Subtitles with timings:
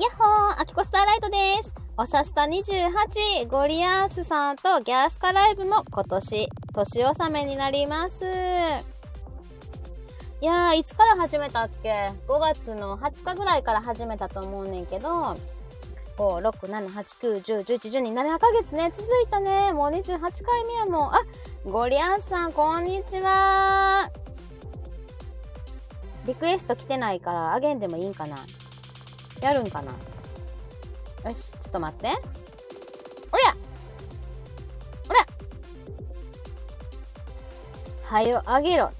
[0.00, 1.74] やっほー、アキコスターライトです。
[1.98, 8.24] おしゃスタ28、ゴリアースさんとギャースカライブも今年、年納めになります。
[8.24, 8.28] い
[10.46, 15.36] やー、いつから始めたっけ ?5 月の20日ぐらいから始めたと思うねんけど、5、
[16.16, 19.74] 6、7、8、9、10、11、12、7ヶ月ね、続いたね。
[19.74, 20.32] もう28回
[20.64, 21.14] 目やもん。
[21.14, 21.20] あ、
[21.66, 24.10] ゴリアースさん、こんにちは。
[26.24, 28.46] リクエスト来てないから、あげんでもいいんかな？
[29.40, 29.92] やるんかな
[31.28, 32.08] よし、ちょっと待って。
[32.08, 33.54] おりゃ
[35.08, 35.26] おりゃ
[38.04, 38.90] はよ、あげろ。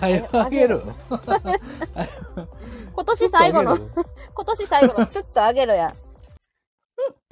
[0.00, 0.82] はよあげる。
[2.94, 3.76] 今年最後の
[4.34, 5.92] 今年最後のスッとあげろや。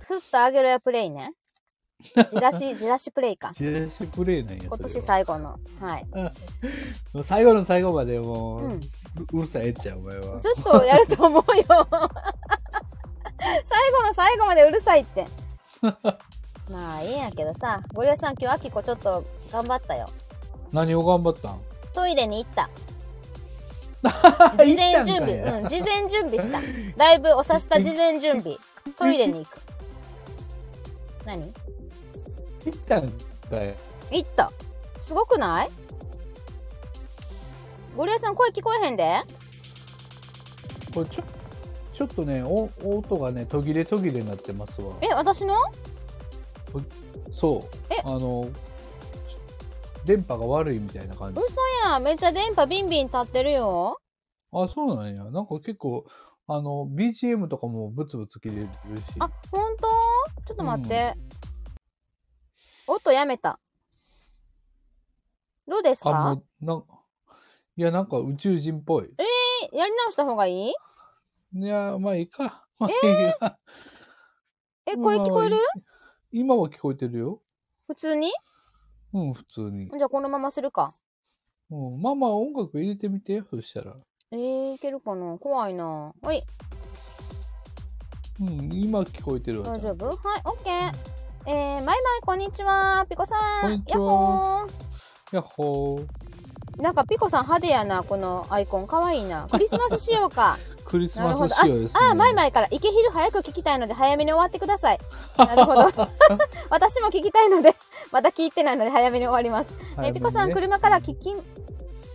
[0.00, 1.34] スッとあげろやプレイね。
[2.30, 3.48] じらし、 じらしプレイか。
[3.48, 3.90] あげる。
[3.90, 4.64] チラシプレイなんや。
[4.68, 5.58] 今年最後の。
[5.80, 6.06] はい。
[7.24, 8.80] 最後の最後までもう、うん
[9.16, 10.40] う うるさいえっちゃん、お前は。
[10.40, 11.64] ずっとやると思うよ。
[11.68, 11.80] 最
[13.90, 15.26] 後の最後までうるさいって。
[16.70, 17.82] まあ、いいんやけどさ。
[17.92, 20.08] ゴリラさん今日アキコちょっと頑張ったよ。
[20.72, 21.60] 何を頑張ったん？
[21.92, 22.70] トイレに行った。
[24.64, 25.60] 事前準備。
[25.60, 26.60] うん、事前準備した。
[26.96, 28.56] ライブおしゃした事前準備。
[28.96, 29.60] トイレに行く。
[31.26, 31.52] 何？
[32.64, 33.10] 行ったん
[33.50, 33.74] かい。
[34.10, 34.50] 行った。
[35.00, 35.70] すごくない？
[37.96, 39.20] ゴリラさん声聞こえへんで
[40.94, 41.22] これちょ、
[41.94, 44.94] ちょっとね、お音がね、途切れ途切れになってますわ。
[45.00, 45.56] え、私の？
[47.32, 47.76] そう。
[47.90, 48.00] え？
[48.04, 48.48] あの、
[50.04, 51.40] 電波が悪いみたいな感じ。
[51.40, 51.56] 嘘
[51.90, 52.02] やん。
[52.02, 53.98] めっちゃ電波ビンビン立ってるよ。
[54.52, 55.24] あ、そうなんや。
[55.24, 56.04] なんか結構、
[56.46, 58.68] あの、BGM とかもブツブツ切れるし。
[59.18, 59.84] あ、ほんと
[60.46, 61.14] ちょっと待って。
[62.86, 63.58] 音やめた。
[65.66, 66.84] どうですあ、かもう、なん
[67.76, 69.08] いや、なんか宇宙人っぽい。
[69.18, 70.72] えやり直した方がいい？
[71.54, 72.66] いや、まあいいか。
[72.78, 73.58] まあいいや
[74.86, 75.56] え、声聞こえる？
[76.32, 77.40] 今は聞こえてるよ。
[77.86, 78.30] 普通に？
[79.14, 79.88] うん、普通に。
[79.90, 80.94] じゃあこのままするか。
[81.70, 83.96] うん、まあまあ音楽入れてみてよ、そしたら。
[84.32, 85.38] えー、いけるかな？
[85.38, 86.12] 怖いな。
[86.20, 86.42] はい、
[88.40, 89.70] うん、今聞こえてるわ。
[89.70, 90.06] 大丈夫？
[90.08, 90.92] はい、オッケー。
[91.46, 93.06] えー、マイマイこんにちは。
[93.08, 93.62] ピコさん。
[93.62, 95.36] こんにちはやっほー。
[95.36, 96.21] やっほー。
[96.78, 98.86] なんかピコさん派手やな、このアイコン。
[98.86, 99.46] かわいいな。
[99.50, 100.58] クリスマス仕様か。
[100.84, 101.36] クリスマ。
[101.36, 102.00] ス仕様ですね。
[102.08, 104.98] あ、あ、マイマイから、池昼早く聞きたいので早めに終わってください。
[105.36, 105.82] なるほど。
[106.70, 107.74] 私も聞きたいので、
[108.10, 109.76] まだ聞いてないので早めに終わります。
[109.96, 111.34] はいえ、ピコさん、車から聞き、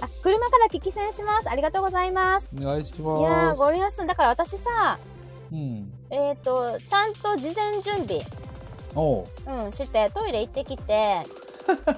[0.01, 1.50] あ、車から聞き戦します。
[1.50, 2.50] ありがとうございます。
[2.59, 3.59] お願いしいやー、ます。
[3.59, 5.00] ゴリラさん、だから私さ、
[5.51, 5.91] うん。
[6.09, 8.22] えっ、と、ちゃんと事前準備、
[8.96, 9.25] おう。
[9.46, 11.47] うん、して、トイレ行ってきて、うん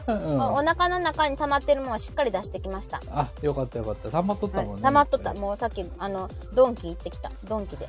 [0.07, 3.01] お腹の中に溜まってるものをしっかり出してきました。
[3.11, 4.09] あ、よかったよかった。
[4.09, 4.81] 溜まっとったもんね。
[4.81, 5.33] 溜まっとった。
[5.33, 7.31] もうさっき、あの、ドンキ行ってきた。
[7.43, 7.87] ドンキで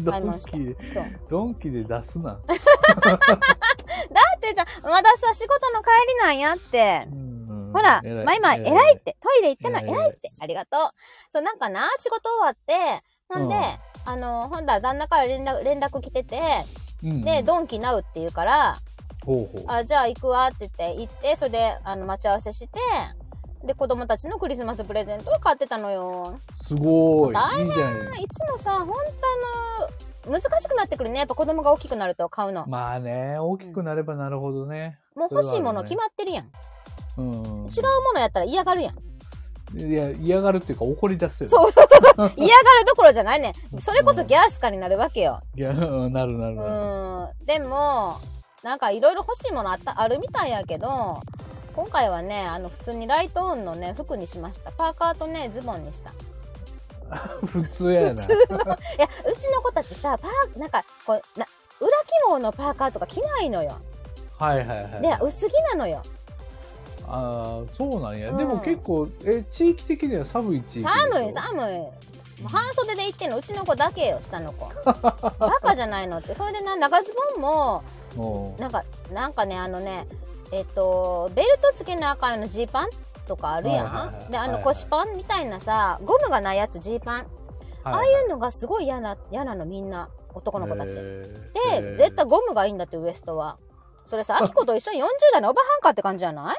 [0.00, 0.56] ド 買いました。
[0.56, 1.04] ンキで、そう。
[1.30, 2.38] ドンキで出すな。
[4.36, 7.06] ってさ、まださ、仕事の帰りなんやって。
[7.10, 7.34] うん
[7.74, 9.16] ほら、偉マイマイ、偉偉いって。
[9.20, 10.30] トイレ行ったの偉い偉いって。
[10.38, 10.80] ありがとう。
[11.32, 13.62] そう、なんかな、仕事終わって、ほんで、うん
[14.12, 16.40] あの、ほんだら旦那から連絡、連絡来てて、
[17.02, 18.78] うんで、ドンキナウって言うから、
[19.24, 19.64] ほうほう。
[19.68, 22.68] あ、じゃあ行くわって言って、行って、それで、あの、待ち合わせして、
[23.66, 26.38] で、子供たちのクリスマスプレゼントを買ってたのよ。
[26.66, 27.34] すごい。
[27.34, 28.24] 大いいい。
[28.24, 28.94] いつもさ、ほんと
[30.26, 31.18] あの、難しくなってくるね。
[31.18, 32.66] やっぱ子供が大きくなると買うの。
[32.66, 34.98] まあね、大きくなればなるほどね。
[35.14, 36.50] もう欲しいもの決まってるやん。
[37.16, 37.26] うん。
[37.26, 37.40] 違う
[38.04, 38.96] ものやったら嫌がるやん。
[39.76, 41.48] いや、嫌がるっていうか怒り出すよ。
[41.48, 42.32] そうそうそうそう。
[42.36, 43.54] 嫌がるどころじゃないね。
[43.80, 45.40] それこそギャースカになるわけよ。
[45.56, 45.60] う
[46.08, 47.42] んなるなるうなる。
[47.42, 47.46] ん。
[47.46, 48.18] でも、
[48.64, 51.20] なんかいろいろ欲しいものあった、あるみたいやけど、
[51.76, 54.72] 今回はね、あの、普通にライトオンのね、服にしました。
[54.72, 56.10] パーカーとね、ズボンにした。
[56.10, 56.12] い
[57.46, 58.22] 普通やな。
[58.22, 61.46] や、うちの子たちさ、パー、なんか、こう、な、
[61.78, 63.76] 裏起毛のパーカーとか着ないのよ。
[64.38, 65.02] はいはいはい。
[65.02, 66.02] で、薄着なのよ。
[67.06, 68.30] ああ、そうなんや。
[68.30, 72.46] うんでも結構、え、地域的には寒い地域寒い、寒い。
[72.48, 74.70] 半袖で行ってんの、うちの子だけよ、下の子。
[74.84, 76.34] バカじゃないのって。
[76.34, 77.82] それでな、長ズボンも、も
[78.58, 80.06] なんか、なんかね、あのね、
[80.52, 82.88] えっと、ベルト付けなあかんようなジーパン
[83.26, 83.86] とかあるやん。
[83.86, 87.22] はいはいはいで、あのはいはい腰パンみたいなさ、ゴムがないやつ、ジーパン。
[87.22, 87.26] う、
[87.84, 90.08] ああいうのがすごい嫌な、嫌なの、みんな。
[90.36, 90.94] 男の子たち。
[90.96, 93.56] でで、絶対ゴムがいいんだって、ウエストは。
[94.06, 96.56] それさ、アキコと一緒に40代のおばはんかって感じじゃない？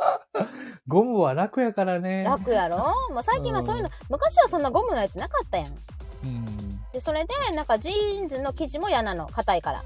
[0.88, 2.24] ゴムは楽やからね。
[2.24, 2.78] 楽やろ？
[3.12, 5.76] もう最近はそういうの、昔はそんなゴムのやつなかったやん。
[6.24, 6.80] うん。
[6.92, 9.84] で、それで、なんかジーンズの生地も嫌なの、硬いから。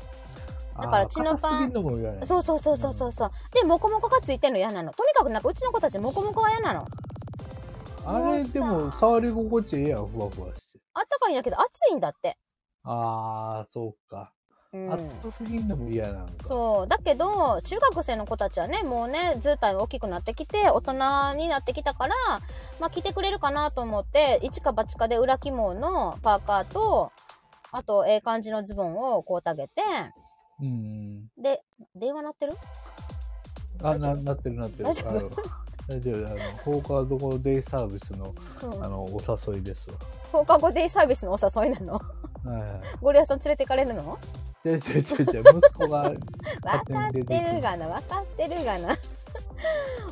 [0.77, 1.73] だからあーチノパン
[2.25, 3.31] そうそうそうそうそうそう。
[3.53, 4.93] で、モコモコがついてんの嫌なの。
[4.93, 6.87] とにかくなんかうちの子たちモコモコは嫌なの。
[8.07, 10.81] あれでも触り心地ええやん、ふわふわして。
[10.95, 12.37] あったかいんやけど暑いんだって。
[12.83, 14.33] ああ、そうか。
[14.73, 14.93] うん。
[14.93, 16.33] 暑すぎんのも嫌なんか。
[16.43, 16.89] そう。
[16.89, 22.15] だけど、中学生の子たちはね、もうね、図体大きくなってきて、大人になってきたから、
[22.81, 27.13] まあ来てくれるかなと思って、一か八かで裏起毛のパーカーと、
[27.71, 29.83] あと、ええ感じのズボンをこうたげて、
[30.61, 31.27] うん。
[31.39, 31.63] で、
[31.95, 32.53] 電話鳴ってる？
[33.83, 34.85] あ、な、なってるなってる。
[34.85, 35.11] 大丈夫？
[35.11, 35.31] あの
[35.87, 36.27] 大丈夫。
[36.27, 38.89] あの、放課後デイサービスの、うんあ。
[38.89, 39.21] の、お
[39.53, 39.97] 誘いですわ。
[40.33, 41.95] 放課後デイサービスのお誘いなの？
[41.95, 42.01] は
[42.59, 42.81] いはい。
[43.01, 44.19] ゴリアスさん連れてかれるの？
[44.63, 44.97] で、違う違う違
[45.41, 46.19] う、息子が、 分
[46.95, 48.97] かってるがな、分かってるがな。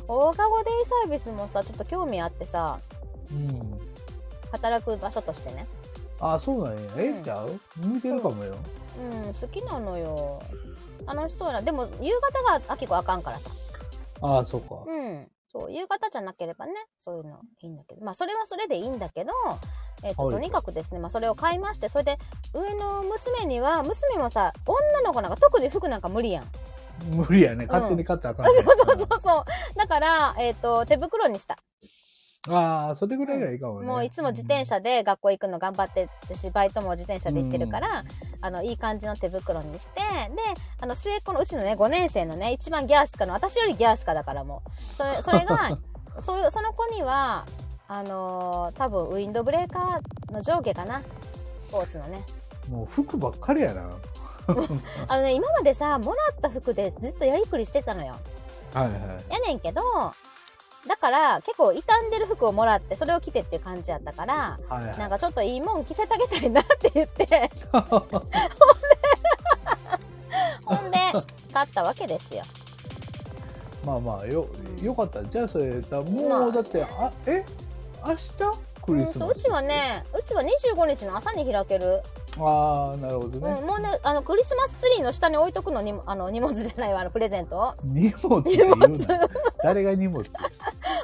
[0.07, 2.79] 放課後デイサービスもさ、ちょっと興味あってさ、
[3.31, 3.79] うん。
[4.51, 5.65] 働く場所としてね。
[6.19, 6.81] あ、そうなんや。
[6.97, 7.59] ええちゃう？
[7.77, 8.53] 向いてるかもよ。
[8.53, 8.59] うん、
[9.41, 10.41] 好きなのよ。
[11.05, 11.61] 楽しそうな。
[11.61, 13.49] でも、夕方があきこあかんからさ。
[14.21, 14.83] ああ、そうか。
[14.87, 15.27] うん。
[15.53, 18.03] そう、夕方じゃなければね、そういうのいいんだけど。
[18.03, 19.31] まあ、それはそれでいいんだけど、
[20.03, 22.17] えっ、と、はいとにかくですね、まあ、それを買いまして、それで、
[22.53, 26.47] 上の娘には、娘もさ、女の子なんか特に服なんか無理やん。
[27.11, 27.65] 無理やね。
[27.67, 29.45] 勝手に買ったらあかんそうね、そうそうそう。
[29.75, 31.59] だから、えっ、と、手袋にした。
[32.49, 33.87] ああ、それぐらいがいいかもね。
[33.87, 38.03] もういつも自転車で学校行くの頑張ってるし、バイトも自転車で行ってるから、
[38.41, 40.41] あの、いい感じの手袋にして、で、
[40.81, 44.97] あの、末っ子のうちのね、5年生のね、一番ギャースカの、私よりギャースカだからもう。
[44.97, 45.77] それ、 それが、
[46.21, 47.45] そういう、その子には、
[47.87, 51.01] あのー多分ウィンドブレーカーの上下かな。
[51.61, 52.25] スポーツのね。
[52.67, 52.73] うん。
[52.73, 53.89] もう服ばっかりやな。
[55.07, 58.15] あのね、今までさ、もらった服でずっとやりくりしてたのよ。
[58.73, 58.97] はいは
[59.29, 59.33] い。
[59.33, 59.81] やねんけど、
[60.87, 64.97] だから結構傷んでる服をもらって、それを着てっていう感じやったから、はいはい。
[64.97, 67.79] なんかちょっといいもん着せてあげたいなって言って、 ほ
[70.75, 70.97] んで、
[71.53, 72.43] 買ったわけですよ。
[73.85, 74.47] まあまあ、よ、
[74.81, 75.23] よかった。
[75.23, 77.45] じゃあそれ、だもう、まあだって、あ、え？
[78.05, 78.33] 明日？
[78.85, 82.01] クリスマスうんとうちはね、うちは25日の朝に開ける。
[82.39, 83.61] ああ、なるほどね。
[83.61, 87.73] うん、もうね、あの、クリスマスツリーの下に置いとくのに、あの、荷物じゃないわ、あの、プレゼントを。
[87.83, 88.87] 荷物って言うな。
[89.63, 90.23] 誰が荷物？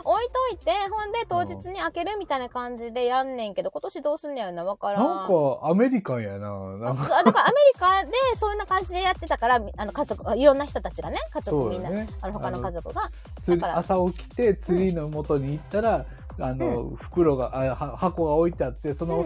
[0.03, 5.05] 置いといて、ほんで当日に開けるみたいな感じでやんねんけど、今年どうすんねやろな、わからん。
[5.05, 5.33] なんか、
[5.63, 6.49] アメリカンやな。
[6.77, 12.07] なんか、だからアメリカでそんな感じでやってたから、みあの家族、いろんな人たちがね、家族みんな、ね。
[12.21, 13.03] あの他の家族が。
[13.39, 16.05] つだから朝起きて、ツリーの元に行ったら、
[16.41, 19.25] あの、袋が、あは箱が置いてあって、その。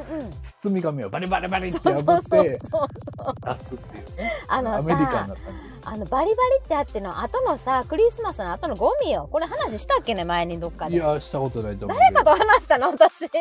[0.61, 2.59] 包み紙をバリバリバリって破って。
[2.59, 4.31] 出すっていうね。
[4.47, 5.37] あのアメリカンさな、感
[5.85, 9.27] あのバリバリってあっての後のさ、クリスマスの後のゴミよ。
[9.31, 10.91] これ話したっけね、前にどっかじ。
[10.91, 10.97] で。
[10.97, 12.13] いや、したことないと思う誰。
[12.13, 12.89] かと話したの？
[12.91, 13.25] 私。
[13.25, 13.31] うん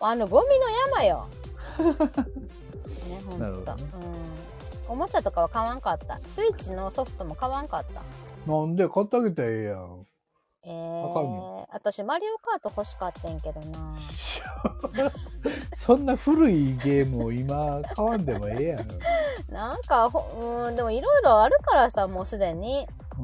[0.00, 1.26] あのゴミの山よ。
[1.78, 3.76] ね、ほんと。
[4.88, 6.20] おもちゃとかは買わんかった。
[6.28, 8.02] スイッチのソフトも買わんかった。
[8.50, 10.06] なんで買ってあげたらええやん。
[10.64, 13.94] えー、私マリオカート欲しかったんけどな。
[15.74, 18.88] そんな古いゲームを今買わんでもええやん。
[19.52, 22.86] なんかほ、うん、でもいろいろあるからさ、もうすでに。
[23.18, 23.22] う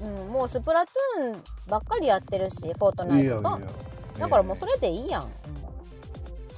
[0.00, 3.08] うん、もうスプラトゥーンばっかりやってるし、フォートん。
[3.08, 3.60] ナイトと。
[4.18, 5.30] だからもうそれでいいやん。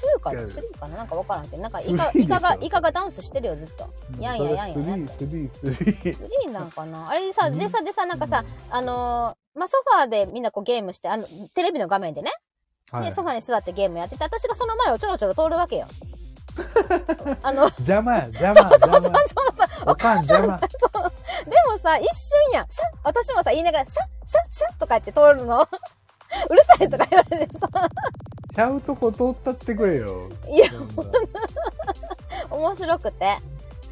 [0.06, 1.62] うん2かないや ?3 かななんかわからんけど。
[1.62, 3.88] なんかイカ、3でしょイカが、イカがダンスしてるよ、ずっと。
[4.14, 6.48] うんやんややんややんやスリー、スリー、スリー。
[6.48, 12.30] 3なんかなあれでさ、うんでさ、でさ、なんかさ、あのーまあ、ソファーでみんなこうゲームして、あの、テレビの画面でね。
[12.90, 15.86] はいで、ソファーに座ってゲームやってて、私がその前をちょろちょろ通るわけよ。
[17.42, 19.10] あの、邪魔や、 邪魔、邪魔。
[19.86, 20.58] おかん邪魔。
[20.58, 20.66] で
[21.70, 22.68] もさ、一瞬やん。
[22.68, 23.92] さ私もさ、言いながら、さ
[24.24, 25.66] ささとか言って通るの。
[26.48, 27.68] うるさいとか言われてさ、
[28.54, 30.28] ちゃうとこ通ったってくれよ。
[30.48, 30.66] いや、
[32.50, 33.38] 面白くて。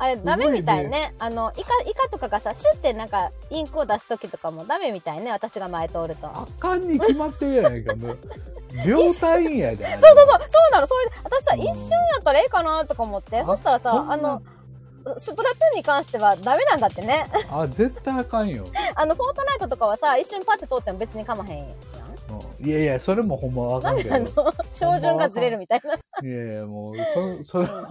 [0.00, 1.14] あれ、ダメみたいね。
[1.18, 5.33] あの、イカ、イカとかがさ、シュってなんか、インクを出すときとかもダメみたいね。
[5.33, 6.26] 私が前通ると。
[6.26, 8.18] あかんに決まってるやないか、もう。
[8.87, 9.85] 秒単位やで。
[9.85, 13.40] そうそうそうそう、なの、そういう、私さ、うん一瞬やったらええかなとか思って。
[13.40, 14.42] あそしたらさ、あの、
[15.18, 17.26] スプラトゥーンに関してはダメなんだってね。
[17.50, 18.66] あ、絶対あかんよ。
[18.95, 21.66] あの、フォートナイトとかはさ、一瞬パッて通っても別にかまへん
[22.61, 24.31] いやいや、それもほんまわかんないの
[24.73, 25.93] 照準がずれるみたいな。
[26.29, 26.97] やいや、もう、
[27.45, 27.87] そ、それは、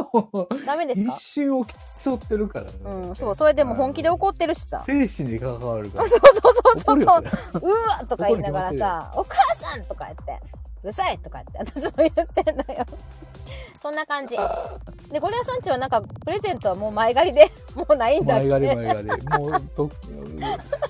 [0.52, 1.18] 一ダメですか？
[1.20, 2.72] 瞬起きそうってるからね。
[2.84, 4.84] うん、そう、それでも本気で怒ってるしさ。
[4.86, 6.10] 生死に関わるから。
[6.10, 7.24] そうそうそうそう
[7.62, 10.40] うわとか言いながらさ、お母さんとか言って、
[10.84, 12.86] うるさいとか言って、私も言ってんのよ。
[13.82, 14.36] そんな感じ。
[15.12, 19.28] で、ゴリアさんちはなんか、プレゼントはもう前借りで、 もうないんだっ前け借り前借り。
[19.40, 19.90] もうど、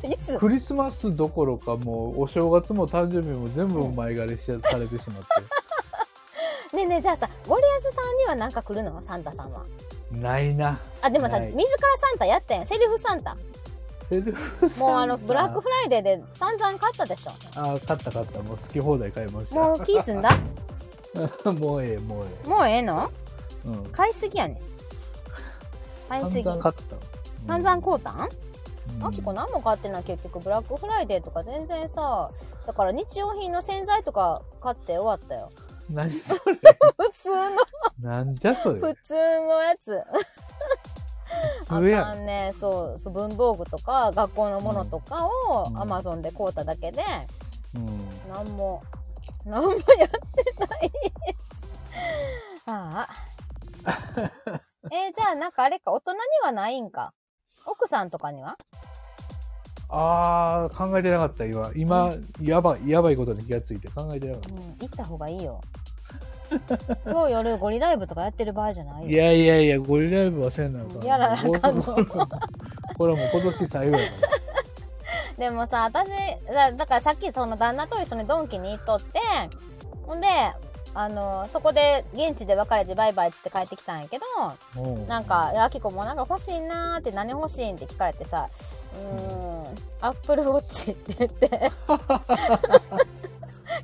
[0.04, 0.38] いつ？
[0.40, 5.24] クリスマスどころか、もう、お正月も誕生日も全部前借りしされてしまっ
[6.72, 6.76] て。
[6.76, 9.02] ねえねえ、じゃあさ、ゴリアスさんにはなんか来るの？
[9.04, 9.64] サンタさんは。
[10.12, 10.80] ないな。
[11.02, 12.66] あ、でもさ、自らサンタやってん。
[12.66, 13.38] セルフサンタ。
[14.10, 17.32] セルフもうあの、ブラックフライデーで散々買ったでしょ。
[17.56, 18.42] ああ、買った買った。
[18.42, 19.56] もう好き放題買いました。
[19.56, 20.38] もう気済んだ？
[21.60, 23.10] もうええ、もうえもうええの？
[23.66, 23.68] え。
[23.68, 23.86] うん。
[23.92, 24.58] 買いすぎやねん。
[26.10, 26.44] 買いすぎ。
[26.44, 26.96] 散々買った。
[27.48, 28.20] 散々買うたん
[29.00, 32.32] うんあきこ何も買ってない結局ブラックフライデーとか全然さ
[32.66, 35.50] だから日用品の洗剤とか買って終わったよ
[35.90, 36.56] 何それ？
[36.98, 37.30] 普通
[38.02, 38.80] のなんじゃそれ？
[38.80, 40.02] 普通のやつ
[41.70, 42.04] あ普通やん。
[42.06, 47.02] かんねそうそう文房具とか学校のものとかをうんアマゾンで買うただけで
[47.76, 47.88] うん。
[48.30, 48.82] 何も
[49.46, 49.88] 何もやって
[50.60, 50.92] ない。
[52.68, 53.10] ああ。
[54.92, 57.14] えーじゃあなんかあれか大人にはないんか？
[57.66, 58.58] 奥さんとかには？
[59.90, 61.72] あー、考えてなかった、今。
[61.76, 65.62] 今、やばい、やばいことに気がついて考えてなかっうん行った方がいいよ。
[67.06, 69.02] 今日夜ゴリライブとかやってる場合じゃないた。
[69.04, 69.10] よ。
[69.10, 71.04] いやいやいや、ゴリライブはせんなあかん。
[71.04, 71.84] やらなあかんの。
[71.84, 74.14] これはもう今年最後やか
[75.38, 76.10] でもさ私
[76.51, 79.20] だだからさっきその旦那と一緒にドンキに行っとって
[80.03, 80.27] ほんで
[80.94, 84.25] あのそこで現地で別れてバイバイっつって帰ってきたんやけど
[85.08, 88.50] なんか、あきこもなんか欲しいなーって何欲しいんって聞かれてさ、
[88.96, 92.01] うーん、アップルウォッチって言って、 却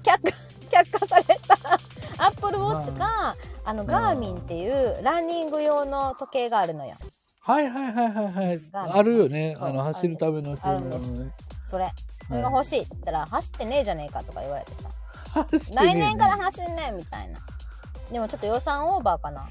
[0.04, 0.18] 下、
[0.72, 1.80] 却下された。
[2.18, 6.96] アップルウォッチか、あの、ガーミンっていうランニング用の時計があるのよ。
[7.46, 8.62] はいはいはいはいはい。
[8.72, 9.56] があるよね。
[9.60, 11.32] あの、走るためのあるんですね。
[11.66, 11.90] それ。
[12.30, 17.40] それが欲しいって言ったら、走ってねえじゃねえかとか言われてさ、来年から走んねえみたいな。
[18.12, 19.50] でもちょっと予算オーバーかな。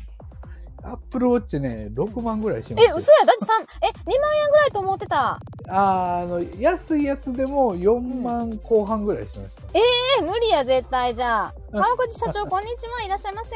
[0.85, 2.97] アップルウォッチね、6万ぐらいしますえ、よ。
[2.97, 5.33] 嘘やだって3、え、2万円ぐらいと思ってた。
[5.35, 9.63] あーあの、安いやつでも4万後半ぐらいしました。
[9.79, 11.55] え、無理や、絶対じゃあ。
[11.73, 13.03] うん川口社長、こんにちは。
[13.05, 13.51] いらっしゃいませ。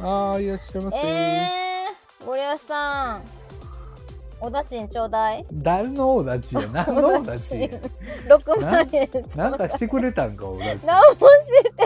[0.02, 0.98] ああ、いらっしゃいませ。
[0.98, 3.45] えー、ゴリアスさん。
[4.40, 5.44] おだちんちょうだい。
[5.52, 7.68] 誰のおだちや何のおだちや
[8.28, 9.50] 6万円ちょうだい。
[9.50, 10.80] なんかしてくれたんか、おだち。
[10.84, 11.18] 何もし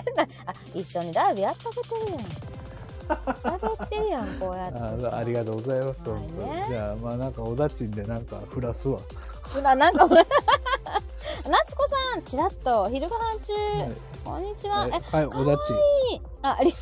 [0.04, 0.28] てない。
[0.46, 2.50] あ、一緒にライブやってあげてるやん。
[3.10, 5.06] 喋ってるやん、こうやって。
[5.06, 6.10] あありがとうございます。
[6.10, 8.98] はいねじゃあ、まあなんかおだちんでなんかふらすわ。
[9.42, 13.52] ほら、なんか、 夏子さん、ちらっと、昼ご飯中。
[13.52, 14.86] はいこんにちは。
[14.86, 15.60] え、はい、おだち。
[16.42, 16.74] あ、あり。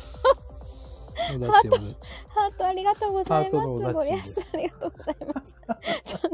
[1.37, 3.57] ハートありがとうございます。
[3.57, 5.55] ハートのおだちゴリアスさん、ありがとうございます。
[6.03, 6.27] ちょっと、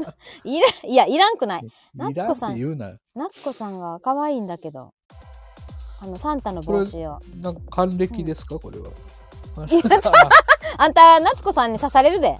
[0.44, 1.68] いら、いや、いらんくない？
[1.94, 2.92] 夏子さん言うな。
[3.14, 4.92] 夏子さんが可愛いんだけど。
[6.00, 7.20] あの、サンタの帽子を。
[7.40, 8.86] なんか還暦ですか、これは。
[10.78, 12.38] あんた、夏子さんに刺されるで。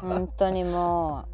[0.00, 1.24] 本当にも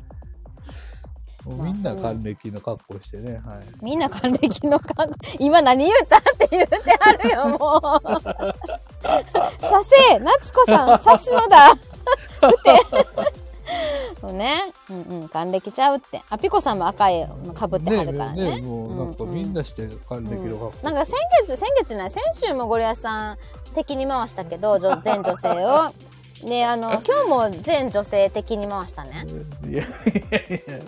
[1.45, 3.43] もうみんな還暦の格好してね。
[3.45, 3.59] はい。
[3.59, 5.07] う、みんな還暦のか
[5.39, 6.19] 今何言うた？
[6.19, 8.92] って言うてあるよ、もう。
[9.03, 11.77] 刺せ夏子さん、刺すのだっ
[12.63, 13.23] て。
[14.23, 14.63] もうね。
[14.91, 16.23] うんうん、還暦ちゃうって。
[16.29, 18.61] あ、ピコさんも赤いのかぶってはるからね。
[18.61, 20.85] ねもうなんかみんなして還暦の格好。
[20.85, 21.15] なんか先
[21.47, 23.39] 月、先月じゃない、先週もゴリアスさん
[23.75, 25.93] 敵に回したけど、女全女性を。
[26.43, 29.25] で、あの、今日も全女性敵に回したね。
[29.69, 29.87] いやい
[30.31, 30.79] やいや、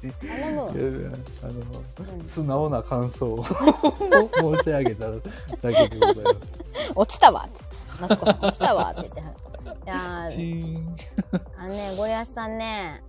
[0.00, 0.46] 別に。
[0.46, 0.72] あの、う
[2.22, 5.18] ん素直な感想を 申し上げただ
[5.62, 6.36] けでございます。
[6.94, 7.60] 落ちたわって。
[8.00, 9.10] 夏子さん落ちたわって
[9.64, 10.42] 言ってはる。
[10.42, 10.80] いや。
[11.58, 13.02] あのね、ゴリアスさんね、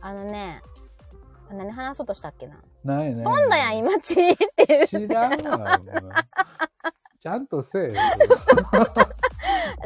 [0.00, 0.62] あのね、
[1.50, 2.56] 何話そうとしたっけな？
[2.84, 3.24] なんやねん。
[3.24, 4.86] 飛んだやん、今ちーって。
[4.88, 5.80] 知らんわ。
[7.20, 7.90] ちゃんとせえよ。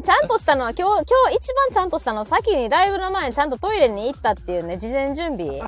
[0.03, 5.61] ちゃんとしたのは、今日、今日一番ちゃんとしたのは、先にライブの前にちゃんとトイレに行ったっていうね、事前準備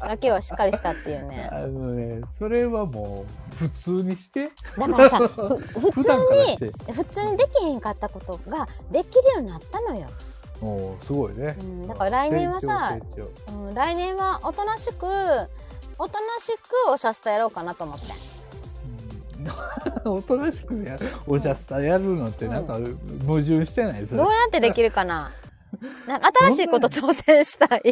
[0.00, 1.48] だけはしっかりしたっていうね。
[1.52, 4.50] あのね、それはもう普通にして。
[4.78, 5.58] だからさ、 ふ
[5.90, 6.12] 普通
[6.48, 6.92] に、て。
[6.92, 10.08] 普通にできへんかったことができるようになったのよ。
[10.60, 11.62] もうすごいねう。
[11.64, 12.96] ん、だから来年はさ、
[13.48, 15.06] うん、来年はおとなしく、
[15.98, 16.52] おとなし
[16.86, 18.31] くおしゃスタやろうかなと思って。
[20.04, 22.74] おとなしくやおじゃスタやるのってなんか
[23.26, 24.06] 矛盾してない？
[24.06, 25.32] どうやってできるかな？
[26.06, 27.82] なんか新しいこと挑戦したい。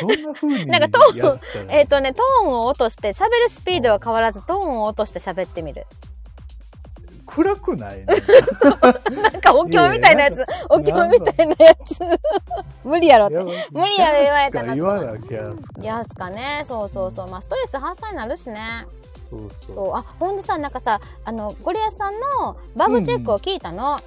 [0.00, 5.86] どんな風に なんかトーンえっとね、トーンを落として、喋るスピードは変わらず、トーンを落として喋ってみる。
[7.26, 7.98] 暗くない？
[7.98, 8.06] ね
[9.22, 11.98] なんかお経みたいなやつ、お経みたいなやつ。
[12.84, 13.36] 無理やろって。
[13.72, 15.50] 無理やで言われたら言わなきゃ
[15.80, 16.62] いやすかね。
[16.66, 17.28] そうそうそう。
[17.30, 18.60] まあ、ストレス発散になるしね。
[19.32, 19.94] そうそう。
[19.96, 23.94] あ、ほんでさ、なんかさ、あの、ゴリアスさんのバグチェックを聞いたの。
[23.94, 24.00] あ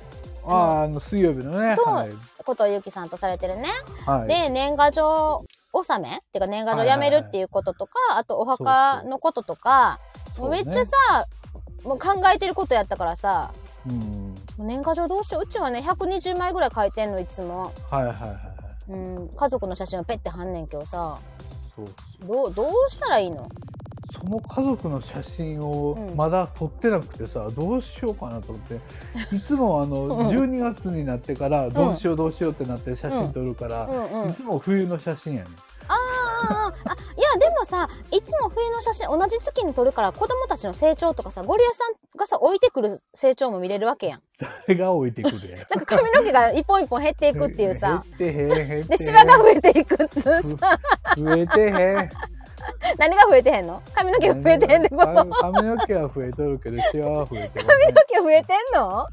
[0.48, 1.76] ああの水曜日のね。
[1.76, 1.94] そう。
[1.94, 2.12] はい。
[2.46, 3.64] ことゆきさんとされてるね。
[4.06, 4.28] はい。
[4.28, 10.00] で、年賀状納めっていうか年賀状やめるっていうこととか、あとお墓のこととか、
[10.38, 10.92] もうめっちゃさ、
[11.84, 13.52] もう考えてることやったからさ、
[13.88, 14.36] うん。
[14.60, 15.44] 年賀状どうしよう。
[15.44, 17.74] うちはね、120枚ぐらい書いてんの、いつも。
[17.90, 18.40] はいはいはいはい。
[18.90, 21.18] うん、家族の写真をペッて貼んねんけどさ、
[21.76, 21.88] そう。
[22.28, 23.50] どう、どうしたらいいの？
[24.12, 26.16] その家族の写真をうん。
[26.16, 28.80] まだ撮ってなくてさ、どうしようかなと思って。
[29.36, 30.28] いつもあのうん。
[30.28, 34.30] 12月になってからどうしようどうしようってなって写真撮るから、うんうん。
[34.32, 35.54] いつも冬の写真やねん。
[35.88, 41.84] あーあいやでもさいつも冬の写真同じ月に撮るから子供たちの成長とかさゴリアスさ
[42.16, 44.22] んがさ置いてくる成長も見れるわけやん。
[44.68, 45.60] 誰が置いてくるやん。
[45.70, 48.04] なんか髪の毛が一本一本減っていくっていうさ。
[48.18, 50.80] 減ってへん減ってへんでシワが増えていくっつうさ。
[51.18, 52.10] 増えてへん
[52.98, 53.82] 何が増えてへんの？
[53.94, 57.66] 髪の毛が増えてへんってこと髪の髪髪の毛は増えとるけどシワは増えてる。
[58.08, 59.08] 毛増えてんの？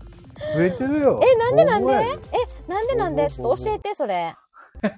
[0.56, 1.20] 増えてるよ。
[1.22, 1.92] えなんでなんで？
[1.92, 3.30] えなんでなんで？
[3.30, 4.34] ちょっと教えてそれ。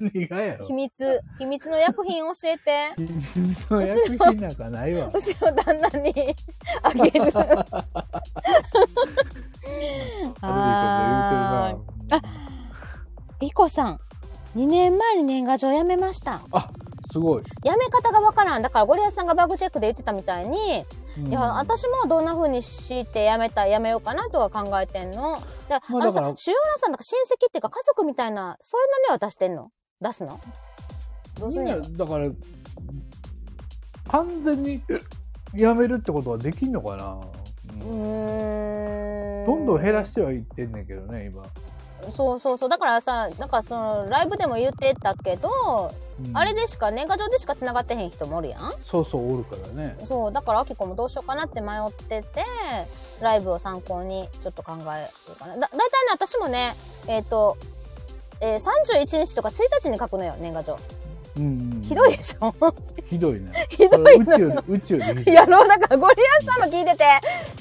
[0.01, 0.65] 何がやろ。
[0.65, 1.21] 秘密。
[1.39, 2.95] 秘密の薬品教えて。
[2.97, 5.11] 秘密の薬品なんかないわ。
[5.13, 6.37] うち の旦那に
[6.83, 7.33] あげる。
[10.41, 12.17] あー。
[12.17, 12.23] あ
[13.41, 14.01] ピコさん。
[14.57, 16.41] 2年前に年賀状やめました。
[16.53, 16.69] あ
[17.15, 18.63] すごい、やめ方がわからん。
[18.63, 20.85] だからゴリアスさんがバグチェックで言ってたみたいに、
[21.17, 21.29] うん。
[21.29, 25.41] いや私もどんな風にしてやめたやめようかなとは考えてんの。
[25.69, 29.71] だから,、あのさまあだから主要なさんなんか親戚っていうか家族みたいなそういうのには出してんの？
[30.01, 30.41] 出すの？
[31.39, 32.29] どうすんねだから
[34.09, 34.83] 完全に
[35.55, 37.21] やめるってことはできんのかな、
[37.85, 39.47] うん。
[39.47, 41.45] どんどん減らしてはいってんねんけどね今、
[42.15, 42.69] そうそうそう。
[42.69, 45.93] だからさなんかそのライブでも言ってたけど、
[46.25, 46.37] うん。
[46.37, 48.73] あれでしか年賀状でしか繋がってへん人もおるやん。
[48.85, 49.97] そうそうおるからね。
[50.05, 50.33] そう。
[50.33, 52.45] だからあきこもどうしようかなって迷ってて
[53.21, 55.55] ライブを参考にちょっと考えようかな。
[55.55, 57.57] だだいたいね私もねえっ、と、
[58.41, 60.79] えー、31日とか1日に書くのよ年賀状
[61.37, 61.47] うんう
[61.81, 62.55] んひどいでしょ？
[63.11, 63.53] ひどいね。
[63.69, 64.25] ひどいの。
[64.25, 66.15] 宇宙より宇宙よいやだからゴリ
[66.49, 67.05] アスさんの聞いてて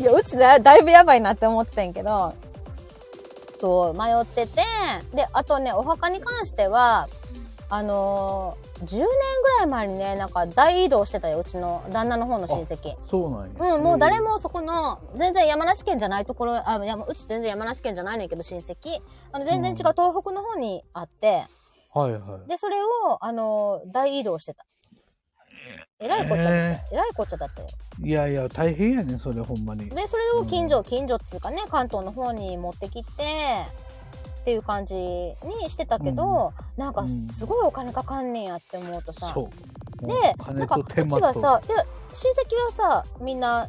[0.02, 2.34] いやうちだだいぶやばいなって思ってたんやけど
[3.64, 4.62] そう迷ってて
[5.16, 7.08] であとねお墓に関しては
[7.70, 9.06] あのー10年ぐ
[9.60, 12.96] らい前にねなんか大移動してたようちの旦那の方の親戚。
[13.10, 13.76] そうなんや。
[13.76, 18.76] うん、もう誰もそこの、全然山梨県じゃないところ、あ、山うち全然山梨県じゃないねんけど、親戚。
[19.32, 21.46] あの、全然違う東北の方にあって、
[21.94, 22.50] はいはい。
[22.50, 24.66] で、それを、あの、大移動してた。
[26.00, 26.64] えらいこっちゃだったよ。
[26.64, 26.82] え。
[26.92, 27.68] えらいこっちゃだったよ。
[28.02, 29.90] いやいや大変やねそれほんまに。
[29.90, 33.10] で、それを近所、近所っつうかね、関東の方に持ってきて、
[34.42, 35.36] っていう感じに
[35.70, 39.74] してたけど、なんかすごいお金かかんねんやって思うとさ、そう。
[40.08, 41.74] でもう金なんかうちはさで
[42.14, 43.68] 親戚はさみんな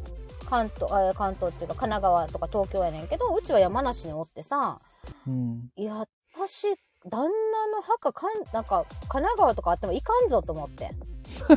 [0.49, 4.77] 関東あ関東っていうか神奈川とか東京やねんけどうちは山梨におってさ
[5.27, 5.69] うん。
[5.75, 6.67] いや私
[7.09, 10.91] 旦那の墓かんなんか神奈川とかあってもいかんぞと思って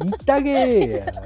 [0.00, 0.98] 言ってあげー。
[0.98, 1.22] やどう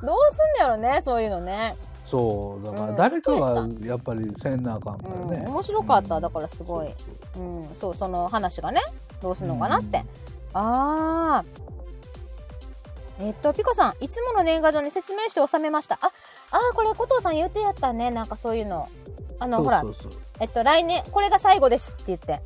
[0.00, 0.16] すんの
[0.60, 1.76] やろねそういうのね。
[2.06, 6.94] そうだかうんら誰かびっはくやっぱりせんなあかんからね、うん面白かっただからすごい。
[7.34, 8.80] そううんそうその話がね
[9.20, 9.98] どうすんのかなって、
[10.54, 11.44] ああ
[13.20, 15.98] えっと、ピコさん、いつもの年賀状に説明して収めました。
[16.00, 16.06] あ、
[16.52, 18.12] あーこれ、古藤さん言ってやったね。
[18.12, 18.88] なんかそういうの。
[19.40, 19.82] あの、ほら
[20.38, 22.40] えっと、来年、これが最後ですって言って、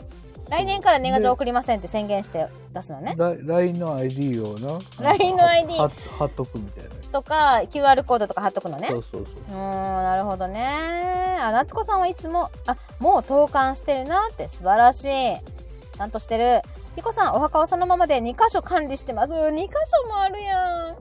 [0.52, 3.14] 来年から年賀状送りませんって宣言して出すのね。
[3.16, 8.88] ラ LINE の ID をな LINE の ID は貼っとくみたいなとか、QR コードとか貼っとくのね。
[8.88, 11.38] そうそうそううーん、なるほどね。
[11.40, 15.06] あ、夏子さんはいつも、あ、もう投函してるなって素晴らしい。
[15.08, 16.60] ちゃんとしてる。
[16.96, 19.32] ピコさん、お墓はそのままで2箇所管理してます。
[19.32, 19.68] 2箇
[20.04, 20.96] 所もあるやん。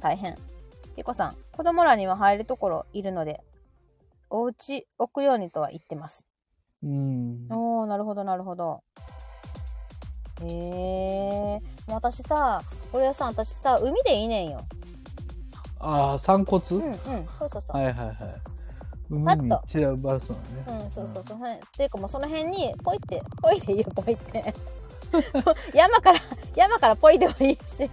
[0.00, 0.38] 大変。
[0.96, 3.42] ピコさん、子供らには入るところいるので、
[4.30, 6.24] お家置くようにとは言ってます。
[6.82, 8.82] うんおー、なるほど、なるほど。
[10.42, 11.92] へえー。
[11.92, 14.64] 私さ、俺はさ、私さ、海でいいねんよ。
[15.78, 16.94] ああ散骨、うん、うん、
[17.38, 17.76] そうそうそう。
[17.76, 18.16] はいはいはい
[19.10, 21.36] 海に散らばすのねうん、そうそうそう。
[21.36, 24.54] ほんっていうかもうその辺に、ポイって、ポイでいいよ、ポイって。
[25.44, 26.18] そ う山から、
[26.56, 27.84] 山からポイでもいいし。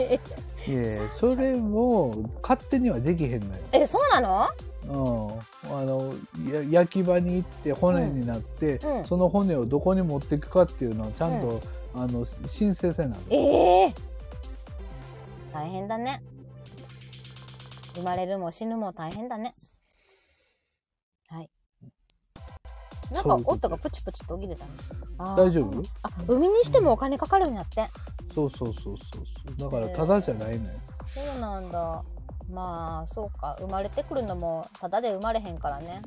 [0.68, 4.48] いやいやそれも勝手にはできへんのよえ、そうなの？
[4.90, 5.40] うん、
[5.72, 6.14] あの
[6.52, 11.62] や焼き場に行って骨になって、うんその骨をどこに持っていくかっていうのをちゃんと、
[11.94, 13.94] あの申請せなのええ
[15.54, 16.24] 大変だね。
[17.94, 19.54] 生まれるも死ぬも大変だね。
[21.28, 21.50] はい。
[23.12, 24.72] なんかそういうこと音がプチプチと起きてたね。
[25.20, 25.84] あー大丈夫？
[26.02, 27.88] あ、海にしてもお金かかるんやって。
[28.34, 29.24] そうそうそうそう
[29.58, 30.72] そうだからただじゃないのよ、
[31.14, 32.04] そうなんだ。
[32.52, 33.56] まあ、そうか。
[33.60, 36.02] 生まれてくるのも、ただで生まれへんからね。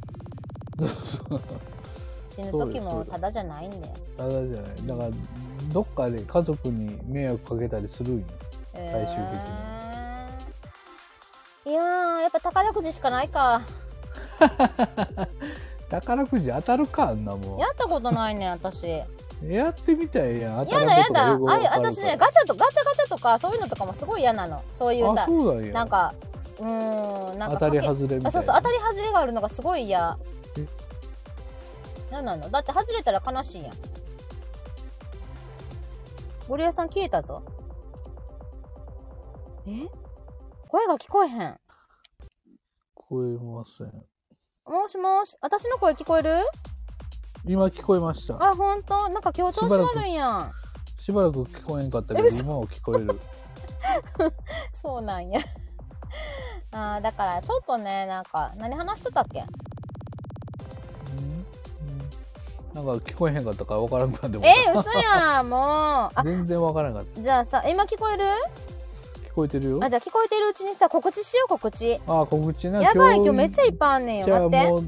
[2.29, 3.89] 死ぬ時もただじゃないんで。
[4.17, 5.11] ただじゃないだから
[5.73, 8.25] どっかで家族に迷惑かけたりするんよ
[8.73, 9.17] 最最終的
[11.67, 11.73] に。
[11.73, 13.63] いやー、やっぱ宝くじしかないか。
[15.91, 19.03] 宝くじ当たるかあんなもんやったことないねん、私。
[19.47, 20.59] やってみたいやん。
[20.59, 21.33] やだやだ。
[21.33, 24.63] ああい私ね、ガチャと、ガチャガチャとか、そういうのとかもすごい嫌なの。
[24.75, 25.73] そういうあ、さ、そうなんや。
[25.73, 26.15] なんか、
[26.59, 28.29] うーん、なんか当たり外れみたいな。
[28.29, 30.19] あそうそう、当たり外れがあるのがすごい嫌
[30.59, 32.23] え。
[32.23, 32.51] なの？
[32.51, 33.73] だって外れたら悲しいやん。
[36.49, 37.43] ゴリラさん消えたぞ。
[39.67, 39.89] え？
[40.69, 41.39] 声が聞こえへん。
[41.53, 41.59] 聞
[42.95, 44.05] こえません。
[44.71, 46.41] もしもし、私の声聞こえる？
[47.45, 48.35] 今聞こえました。
[48.43, 50.53] あ、ほんとなんか今日調子悪いやん。
[51.01, 53.19] しばらく聞こえんかったけど、今は聞こえる。
[54.73, 55.41] そうなんや。
[56.73, 59.45] あーだから、ちょっとね、なんか、何話しとったっけ？
[62.75, 66.11] なんか聞こえへんかったから分からんくなってもえー、嘘やん、もう。
[66.15, 68.25] あ、全然分からんかっじゃあさ、今聞こえる？
[68.25, 69.29] た。
[69.29, 69.79] 聞こえてるよ。
[69.83, 72.01] あ、じゃあ聞こえてるうちにさ、告知しよう、告知。
[72.07, 72.81] あ、告知な。
[72.81, 74.49] やばい、今日めっちゃいっぱいあんねんよ。
[74.49, 74.87] 待って。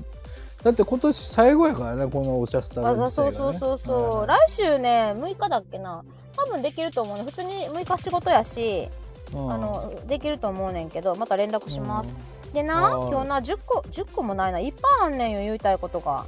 [0.65, 4.27] だって今年最後やからね、このお茶スタあバそうそうそうそう。
[4.27, 6.03] 来週ね、6日だっけな。
[6.39, 7.25] 多分できると思うね。
[7.25, 8.89] 普通に6日仕事やし、
[9.35, 12.15] ああの、できると思うねんけど、また連絡します。
[12.53, 14.61] でな、はい今日な、10個、10個もないな。
[14.61, 16.25] いっぱいあんねんよ、言いたいことが。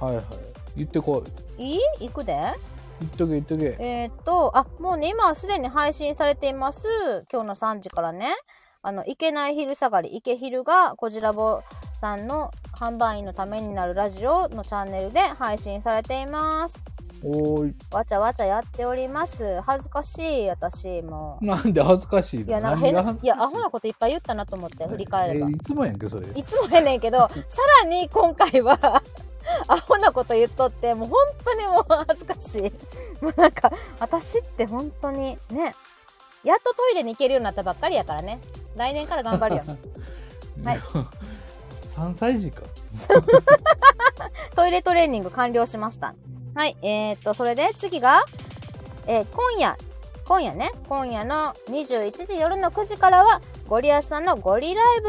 [0.00, 0.24] はいはい。
[0.76, 1.22] 言ってこ
[1.58, 1.74] い。
[1.74, 2.08] いい？
[2.08, 2.34] 行くで
[3.00, 3.76] 言っとけ言っとけ。
[3.78, 6.88] えーっと、あ、もうね、今はすでに配信されています。
[7.30, 8.26] 今日の3時からね。
[8.84, 11.62] あの、いけない昼下がり、いけ昼が、こじらぼ
[12.00, 16.82] さんの販売員のためになるラジオのチャンネルで配信されています。
[17.24, 17.74] おーい。
[17.92, 19.60] わちゃわちゃやっております。
[19.62, 21.38] 恥ずかしい、私も。
[21.40, 22.46] なんで恥ずかしいの？
[22.46, 25.52] いや、なんか変な、いや、アホなこといっぱい言ったなと思って、振り返ればえ。
[25.52, 26.26] いつもやんけ、それ。
[26.28, 29.02] いつもやねんけど、 さらに今回は、
[29.68, 32.72] アホなこと言っとって、もう本当にもう恥ずかしい。
[33.22, 35.74] もうなんか、私って本当にね、
[36.44, 38.40] やっとトイレに行けるようになったばっかりやからね。
[38.74, 39.62] 来年から頑張るよ。
[40.64, 40.80] はい。
[41.94, 42.62] 3歳児か。
[44.56, 46.14] トイレトレーニング完了しました。
[46.54, 46.76] はい。
[46.82, 48.24] えー、っと、それで次が、
[49.06, 49.76] えー今夜、
[50.26, 55.08] 今夜ね、今夜の21時夜の9時からは、ゴリアスさんのゴリライブ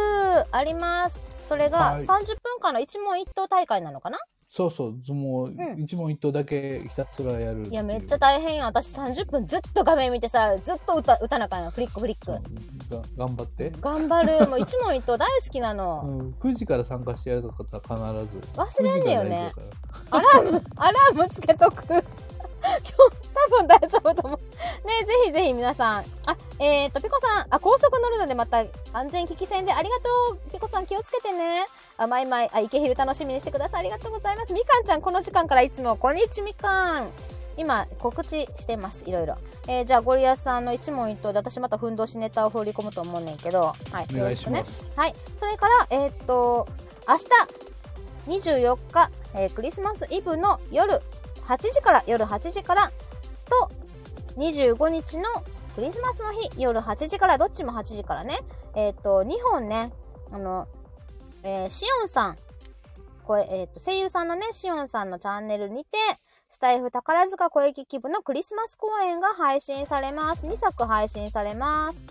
[0.51, 1.19] あります。
[1.45, 4.17] それがはい30分間の一問一答大会なのかな？
[4.55, 7.67] そうそう、もう、ん一問一答だけひたすらやるう。
[7.67, 8.65] いや、めっちゃ大変よ。
[8.65, 11.71] 私30分ずっと画面見てさ、ずっと歌、歌なあかんよ。
[11.71, 12.31] フリックフリック。
[12.31, 13.73] が頑張って。
[13.81, 14.47] 頑張る。
[14.47, 16.03] もう一問一答大好きなうの。
[16.05, 18.47] ん、9時から参加してやる方は必ず。
[18.55, 21.85] 忘れんねよね9時が大事だかアラーム、アラームつけとく。
[21.89, 22.03] 今日、
[23.33, 24.39] 多分大丈夫と思う。
[24.87, 26.05] ねぜひぜひ皆さん。
[26.25, 30.51] あ、えーと、ピコさん、あ、高速乗るのでまた安全危機戦でありがとう。
[30.51, 31.65] ピコさん気をつけてね。
[31.97, 33.79] あ、マイマイ、あ、池昼楽しみにしてください。
[33.81, 34.53] ありがとうございます。
[34.53, 37.09] みかんちゃん、この時間からいつも、こんにちみかん。
[37.57, 39.03] 今、告知してます。
[39.05, 39.37] いろいろ。
[39.67, 43.75] えーじゃあ、ゴリアスさんの一問一答で私またふんどしネタを放り込むと思うねんけど、はい。
[43.91, 44.65] お願いしますよろしくね。
[44.95, 45.15] はい。
[45.39, 46.67] それから、えーっと、
[47.07, 47.23] 明日、
[48.27, 51.01] 24日、えークリスマスイブの夜
[51.47, 52.91] 8時から、夜8時から、
[53.45, 53.71] と、
[54.37, 55.23] 25日の
[55.75, 58.37] クリスマスの日、夜8時から、どっちも8時からね、
[58.75, 59.91] えーっと、2本ね、
[60.31, 60.67] あの、
[61.43, 62.37] えーシオンさん、
[63.23, 65.97] これ、えーっと、声優さんのね、シオンさんのチャンネルにて、
[66.49, 70.45] スタイフ宝塚声劇部のクリスマス公演が配信されます。
[70.45, 72.03] 2作配信されます。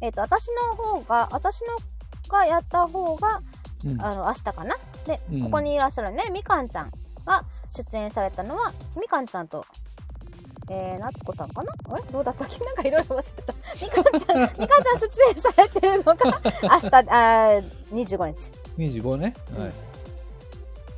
[0.00, 1.76] えっ、と、私の方が、私の
[2.28, 3.42] がやった方が、
[3.84, 4.76] うんあの、明日かな？
[5.06, 6.90] で、うんここにいらっしゃるね、みかんちゃん
[7.24, 7.44] が
[7.76, 9.64] 出演されたのは、みかんちゃんと、
[10.68, 11.72] えー、夏子さんかな？
[11.98, 12.44] えどうだった？
[12.44, 13.52] っ けなんかいろいろ忘れた。
[13.80, 16.16] みかんちゃん、 みかんちゃん出演されてるのが、
[16.62, 18.52] 明日、あー25日。
[18.78, 19.34] 25ね？
[19.56, 19.72] はい。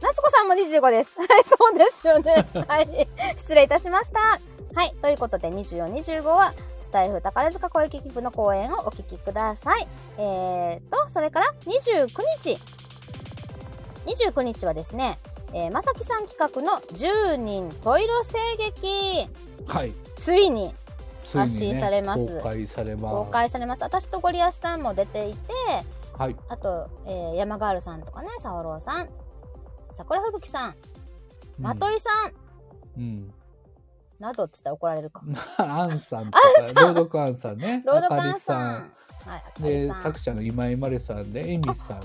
[0.01, 1.13] 夏子さんも25です。
[1.19, 2.47] はい、そうですよね。
[2.69, 3.09] はい。
[3.37, 4.21] 失礼いたしました。
[4.75, 4.95] はい。
[5.03, 9.89] ということで、24、25は、スタイフ宝塚声劇部の公演をお聞きください。
[10.19, 12.07] えーと、それから29
[12.41, 12.59] 日。
[14.09, 15.19] 29日はですね、
[15.53, 19.29] えー、まさきさん企画の10人トイロ声劇。
[19.67, 19.93] はい。
[20.17, 20.75] ついに
[21.33, 23.15] 発信されます公開されます。
[23.15, 23.83] 公開されます。
[23.83, 25.39] 私とゴリアスさんも出ていて、
[26.17, 26.37] はい。
[26.49, 29.09] あと、えー、山ガールさんとかね、サオローさん、
[29.93, 30.75] 桜吹雪さん、
[31.59, 32.09] まといさ
[32.97, 33.35] ん、うん。
[34.19, 35.23] などって言ったら怒られるか。
[35.59, 36.41] アンさんとか、
[36.75, 37.83] 朗読アンさんね。
[37.87, 38.93] ロードあかりカンさん。
[39.27, 39.89] はい、で。
[39.89, 42.01] 作者の今井まれさんで、エミさん。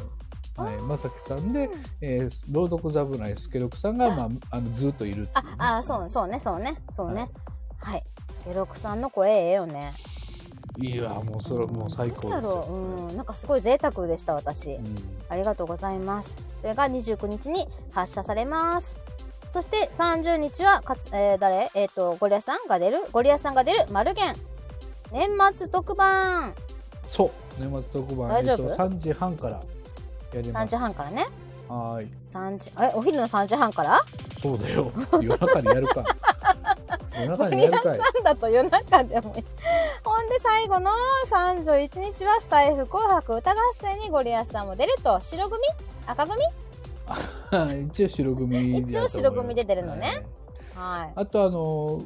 [0.55, 1.69] はい、まさきさんで、
[2.01, 7.29] えー、朗読侍スケロクさんが、まあ、あのずっといるっていうね、あ、あ、そう、そうね、そうね、そうね。
[7.79, 8.03] はい。
[8.31, 9.93] スケロクさんの声ええよね。
[10.77, 12.29] いや、もうそれ、もう最高ですよ。
[12.29, 12.73] なんだろう、
[13.09, 14.73] うん、なんかすごい贅沢でした、私。
[14.73, 14.85] うん
[15.29, 16.31] ありがとうございます。
[16.61, 18.95] それが29日に発射されます。
[19.49, 21.71] そして30日はかつ、えー誰？
[21.73, 23.03] えっ、と、ゴリアさんが出る？
[23.11, 23.79] ゴリアさんが出る？
[23.91, 24.35] マルゲン。
[25.11, 26.53] 年末特番。
[27.09, 28.69] そう、年末特番、大丈夫？
[28.69, 29.63] えっと、3時半から
[30.33, 30.69] やりま3す。
[30.71, 31.27] 時半からね。
[31.67, 32.11] はーい。
[32.33, 33.99] 3時、え、お昼の3時半から？
[34.41, 34.91] そうだよ。
[35.21, 36.03] 夜中にやるか。
[37.19, 37.97] 夜中にやるかい。
[37.97, 39.45] なんだと夜中でもいい。
[40.03, 40.91] ほんで最後の
[41.29, 45.21] 31日はスタイフ紅白歌合戦にゴリアスさんも出ると。
[45.21, 45.61] 白組？
[46.07, 46.41] 赤組？
[47.91, 50.07] 一応白組一応白組で出るのね
[50.73, 51.13] はいはい。
[51.15, 52.01] あとあの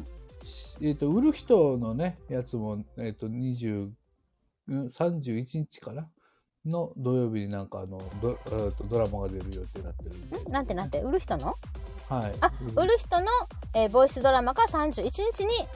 [0.81, 3.89] えっ、と売る人のねやつもえっ、と20
[4.69, 6.09] うん31日かな
[6.67, 11.01] の土曜日になんかあのド,、えーとドラマが出る予定になってるんなんてなんて？
[11.01, 11.55] 売る人の？
[12.09, 13.27] はいあ、売る人の、
[13.73, 15.67] えーボイスドラマが31日に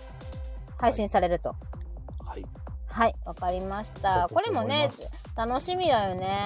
[0.78, 1.56] 配信されると。
[2.26, 2.46] はい、
[2.88, 4.28] はい、わかりましだた。
[4.30, 4.92] とこれもね
[5.36, 6.38] 楽しみだよね。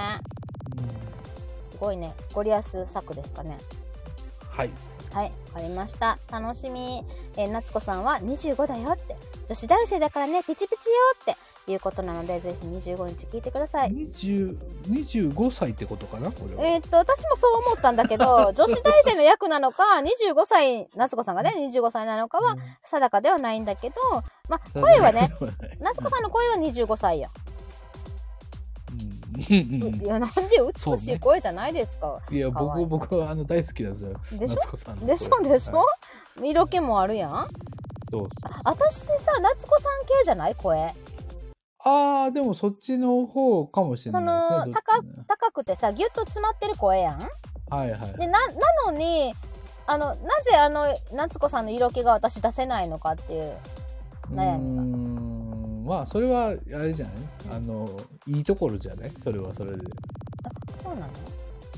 [1.66, 2.14] すごいね。
[2.34, 3.58] ゴリアス作ですかね。
[3.72, 4.72] うんはい
[5.14, 6.18] はい、わかりました。
[6.30, 7.04] 楽しみ。
[7.38, 9.16] えー夏子さんは25だよって。
[9.48, 11.36] 女子大生だからね、ピチピチよって
[11.68, 13.90] いうことなので、ぜひ25日聞いてください。
[13.92, 19.84] 20 25歳ってことかなこれは、えーっと、私もそう思ったんだけど、 女子大生の役なのか、
[20.30, 23.96] 25歳、夏子さんがね、25歳なのかは定かではないんだけど、
[24.48, 25.32] まあ、声はね、
[25.82, 27.30] 夏子さんの声は25歳よ。
[28.92, 29.16] うん。
[29.38, 30.42] いや、なんで
[30.86, 32.20] 美しい声じゃないですか。
[32.32, 32.90] いやかわいそう。
[32.90, 34.56] 僕僕はあの大好きなんですよでしょ？
[34.56, 35.08] 夏子さんの声。
[35.08, 35.42] でしょ？
[35.44, 35.86] でしょ、は
[36.46, 36.50] い。
[36.52, 37.48] 色気もあるやん。
[38.12, 38.30] そうそう
[38.64, 40.56] 私さ、夏子さん系じゃない？
[40.56, 40.94] 声。
[41.88, 45.24] ああでもそっちの方かもしれそないですねの高どっちね。
[45.28, 47.20] 高くてさ、ギュッと詰まってる声やん。
[47.70, 48.18] はいはい。
[48.18, 49.34] で、な、なのに、
[49.86, 53.54] あの、なぜあの、夏子さんの色気が私出せないのかっていう。
[54.32, 54.82] 悩みが。
[54.82, 55.86] うーん。
[55.86, 57.16] まあそれはあれじゃない？
[57.52, 57.88] あの
[58.26, 59.12] いいところじゃない？
[59.24, 59.84] それはそれで。
[60.44, 61.14] あ、そうなの？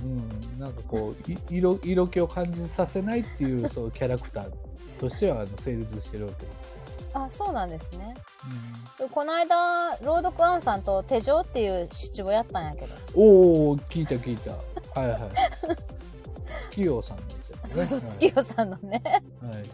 [0.03, 0.59] うん。
[0.59, 4.51] なんかこうい色色気を感じさせないっていうそのキャラクター
[5.01, 6.45] としてはあの成立してるわけ。
[6.45, 6.57] です、
[7.13, 8.15] あ、そうなんですね。
[8.97, 12.87] でこの間、朗読アンさんと手錠っていう七五やったんやけど。
[13.15, 14.51] うん、おお聞いた聞いた
[14.99, 15.21] はいはい
[16.71, 19.01] 月夜さんのやつそうそう、月夜さんのね。
[19.41, 19.69] はい、はい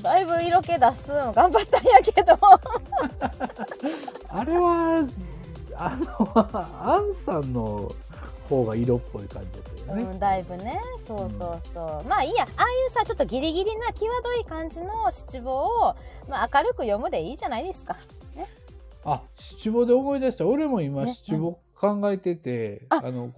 [0.00, 2.38] だいぶ色気出すの頑張ったんやけど。
[4.28, 5.06] あれは
[5.76, 7.92] あのアンさんの
[8.48, 10.80] 方が色っぽい感じだったよね、うん、だいぶね。
[10.98, 12.08] そうそうそう。
[12.08, 12.44] まあいいや。
[12.44, 15.96] ああいうさ、ちょっとギリギリな際どい感じの七五を、
[16.28, 17.96] まあ明るく読むでいいじゃないですか。
[19.04, 23.32] あ七五で思い出した俺も今ね七五考えてて、ああの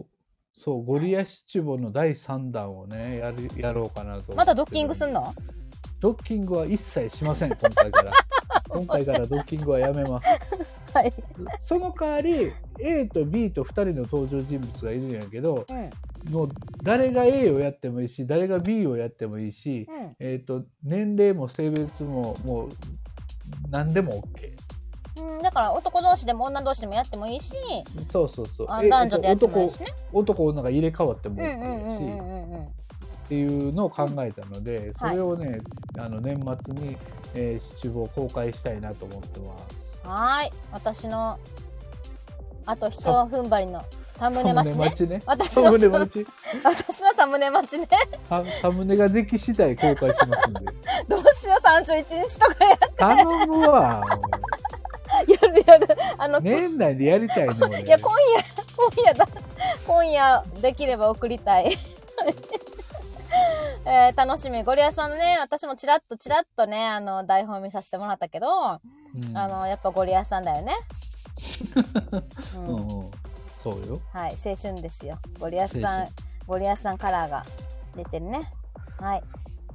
[0.62, 5.34] そうゴリア七五の第3弾をねやるやろうかなとまたドッキングすんの？
[6.00, 8.12] ドッキングは一切しません今回から
[8.68, 10.28] 今回からドッキングはやめます
[10.92, 11.12] はい。
[11.62, 15.90] その代わり A と B と2人の登場人物がいるんやけどうん。
[16.30, 16.48] もう
[16.82, 20.16] 誰が A をやってもいいし誰が B をやってもいいし、うん。
[20.18, 22.68] えー、と年齢も性別ももう
[23.70, 24.54] 何でも OK
[25.16, 27.54] うん、だから男同士でも女同士でもやってもいいし、
[28.12, 29.86] そうそうそう男女でやってもいいしね。
[30.12, 32.64] 男女が入れ替わってもうん OK し、うんうんうん。
[32.64, 32.68] っ
[33.28, 35.60] ていうのを考えたので、それをね、
[35.98, 36.96] あの年末に、
[37.34, 40.06] えー、七五を公開したいなと思ってます。
[40.06, 40.50] はーい。
[40.72, 41.38] 私の、
[42.66, 43.84] あと一踏ん張りの
[44.16, 44.84] サムネ待ちね。
[44.84, 45.22] 待ちね。
[45.26, 46.26] 私サのムネ待ち。
[46.62, 47.88] 私のサムネ待ちね。
[48.28, 50.60] ササムネができ次第公開しますんで。
[51.08, 54.02] どうしよう、31日とかや頼むわ。
[55.26, 55.88] やるやる。
[56.16, 57.82] あの、年内でやりたいの俺。
[57.82, 58.44] いや、今夜、
[58.94, 59.26] 今夜だ。
[59.86, 61.76] 今夜、できれば送りたい。
[63.86, 64.62] えー楽しみ。
[64.62, 70.72] ゴリアさんのね、私もチラッとチラッとね、あの、台本見させてもらったけど、うんあの、やっぱゴリアさんだよね。
[72.56, 73.10] うん、
[73.64, 74.00] そうよ。
[74.12, 75.18] はい、青春ですよ。
[75.40, 76.08] ゴリアスさん青、
[76.46, 77.46] ゴリアスさんカラーが
[77.96, 78.52] 出てるね。
[79.00, 79.22] はい。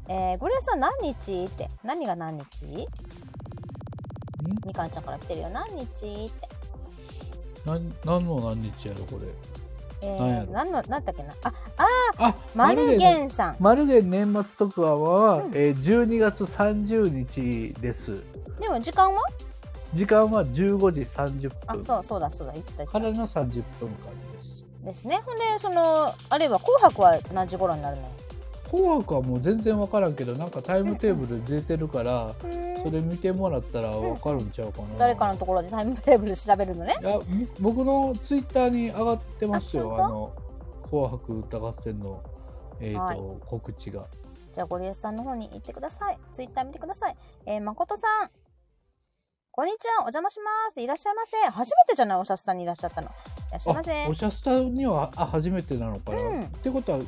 [0.07, 1.67] えー、ゴリアスさん何日って？
[1.83, 2.65] 何が何日？
[2.67, 2.85] ん？
[4.65, 5.49] みかんちゃんから来てるよ。
[5.49, 6.31] 何日って？
[7.65, 9.27] なん何の何日やろこれ。
[10.01, 11.33] えー、何の、なんだっけな？
[11.43, 11.53] あ、
[12.17, 13.55] あ、マルゲンさん。
[13.59, 17.09] マルゲン年末特番は、うんえー12月30
[17.73, 18.21] 日です。
[18.61, 19.19] でも時間は？
[19.93, 22.53] 時間は15時30あ、分そうそうだそうだ。
[22.53, 24.63] 言ってたからの30分間です。
[24.83, 25.19] ですね。
[25.25, 28.03] ほんで、その、あるいは紅白は何時頃になるの？
[28.03, 28.09] よ。
[28.71, 32.35] 紅白はもう全然わからんけどなんかタイムテーブル出てるから、
[32.83, 36.95] それ見てもらったらわかるんちゃうかな、誰かのところでタイムテーブル調べるのね？
[37.01, 40.31] いやみ僕のツイッターに上がってますよああの
[40.87, 42.21] 「紅白歌合戦の」
[42.79, 44.05] えーとはい告知が
[44.53, 46.17] じゃあ、ゴリエさんの方に行ってください。
[46.33, 47.15] ツイッター見てください。
[47.45, 48.29] えー、誠さん。
[49.51, 50.81] こんにちは、お邪魔します。
[50.81, 51.51] いらっしゃいませ。
[51.51, 53.07] 初めてじゃない、おしゃスタにいらっしゃったの。
[53.07, 53.11] い
[53.51, 53.91] らっしゃいませ。
[54.05, 56.99] あおしゃスタにはあ初めてなのかな、うんってことは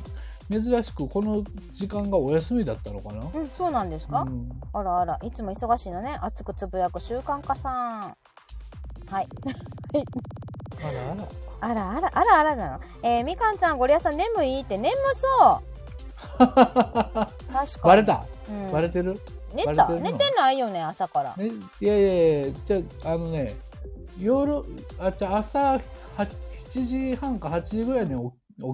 [0.50, 6.18] 珍しくこの時間がお休みだったのかな、うん、そうなんですか、うんあらあら、いつも忙しいのね。
[6.20, 8.16] 熱くつぶやく習慣化さん。
[9.06, 9.28] はい。
[11.60, 12.80] あらあらあらあら、あらあらなの。
[13.02, 14.60] えー、みかんちゃん、ゴリアさん眠い？
[14.60, 15.62] って眠そう。
[16.38, 17.66] 確かに。
[17.84, 19.18] バレた、うん、バレてる？
[19.54, 19.88] 寝た？
[19.88, 21.36] 寝てないよね、朝から。
[21.36, 23.54] ね、いやいやいや、じゃあ、あのね、
[24.18, 24.62] 夜、
[24.98, 25.80] あ、じゃあ朝は
[26.72, 28.30] 7時半か8時ぐらいに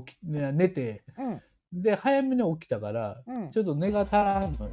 [0.06, 1.42] 起きね寝て、うん。
[1.82, 3.58] で、早めに起きたから、うんち。
[3.58, 4.70] ょっと寝が足らんのよ。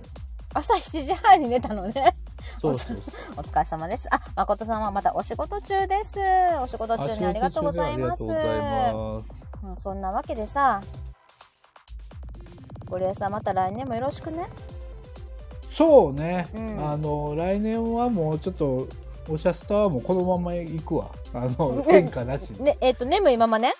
[0.54, 2.16] 朝7時半に寝たのね。
[2.62, 2.98] そうそう
[3.38, 4.08] お疲れ様です。
[4.12, 6.20] あ、誠さんはまたお仕事中です。
[6.62, 8.24] お仕事中にありがとうございます。
[8.24, 9.28] ありがとうございます。
[9.30, 10.80] うんそんなわけでさ、
[12.86, 14.48] ゴリエさんまた来年もよろしくね。
[15.76, 18.88] そうね、うんあの、来年はもうちょっと、
[19.28, 21.12] おしゃスタはもうこのまま行くわ。
[21.34, 22.64] あの、変化なしで。
[22.64, 23.74] ね、えっ、と、眠いままね。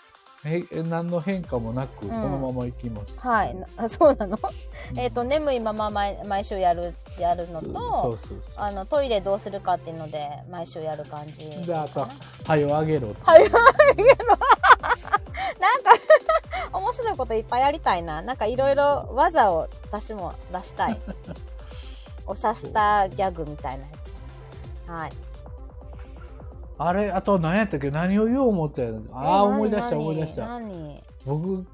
[0.44, 3.20] へ何の変化もなく、んこのまま行きます。
[3.20, 3.56] はい。
[3.56, 4.38] なあそうなの？
[4.92, 8.20] うんえっと、眠いまま毎毎週やる、やるのと、
[8.56, 11.50] あの、トイレどうするかっていうので、毎週やる感じ。
[11.66, 12.08] で、あと、
[12.46, 13.18] はよあげろって。
[13.24, 13.60] はい、 なんか、
[16.78, 18.22] 面白いこといっぱいやりたいな。
[18.22, 21.00] なんかいろいろ技を私も出したい。
[22.28, 24.16] おしゃスタギャグみたいなやつ。
[24.90, 25.12] はい。
[26.78, 27.90] あれ、あと何やったっけ？
[27.92, 29.08] 何を言おう思ったやん。
[29.14, 30.46] ああ、え思い出した何思い出した。
[30.48, 31.04] 何？
[31.26, 31.66] 僕、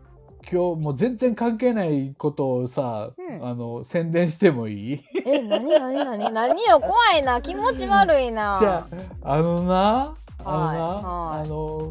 [0.51, 5.03] 今日もう全然関係ないことをさ、うんあの、宣伝してもいい？
[5.25, 6.31] え、何何何？
[6.33, 7.41] 何よ、怖いな。
[7.41, 8.57] 気持ち悪いな。
[8.59, 8.87] じゃ
[9.23, 11.89] あ、あのな、あのな、あの、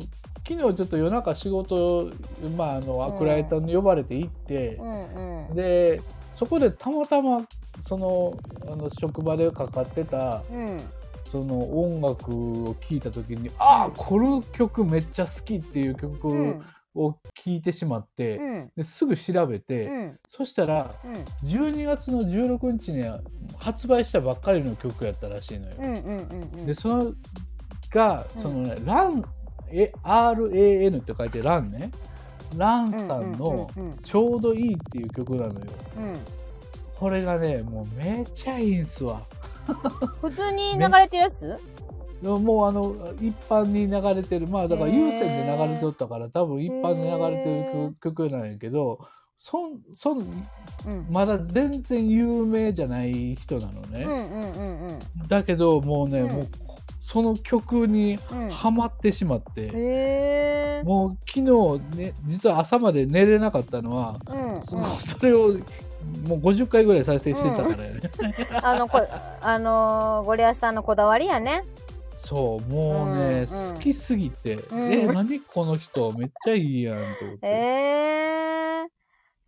[0.48, 2.10] 昨日ちょっと夜中仕事、
[2.56, 5.54] まあ、あの、アクライターに呼ばれて行ってう、んうん。
[5.56, 6.00] で、
[6.32, 7.42] そこでたまたま、
[7.90, 10.80] その、あの、職場でかかってた、うん。
[11.32, 12.32] その音楽
[12.68, 16.62] を聴いた時に、ああ、この曲めっちゃ好きっていう曲うん。
[16.94, 18.70] を聴いてしまって、うん。
[18.76, 20.18] ですぐ調べて、うん。
[20.28, 21.48] そしたら、うん。
[21.48, 23.04] 12月の16日に
[23.58, 25.74] 発売したばっかりの曲やったらしいのよ。
[26.64, 27.12] で、その
[27.90, 29.24] が、うんそのね、ラン、
[29.72, 31.90] え、RAN って書いてランね。
[32.56, 33.68] ランさんの。
[34.04, 35.66] ちょうどいいっていう曲なのよ。
[35.98, 36.39] うん。
[37.00, 39.22] これがね、もうめっちゃいいんすわ。
[40.20, 41.58] 普通に流れてるやつ？
[42.20, 48.98] でももうあの、一般に流れてる、まあだからへー有線で流れておったから、多分一般に流れてる曲曲なんやけど、
[49.38, 51.06] そん、そん、うん。
[51.10, 54.04] まだ全然有名じゃない人なのね。
[54.04, 54.98] うんうんうんうん。
[55.26, 56.48] だけどもうね、うんもう
[57.00, 60.82] その曲にうんハマってしまって、へえ。
[60.84, 64.62] もう昨日ね実は朝まで寝れなかったのは、うんうん。
[64.62, 65.56] それを
[66.26, 68.00] もう50回ぐらい再生してたからね、
[68.62, 69.00] あの、こ、
[69.40, 71.64] あのー、ゴリアスさんのこだわりやね。
[72.14, 76.12] そうもうね、うんうん好きすぎて、うんえ何この人？
[76.12, 78.90] めっちゃいいやんと思って、へえ。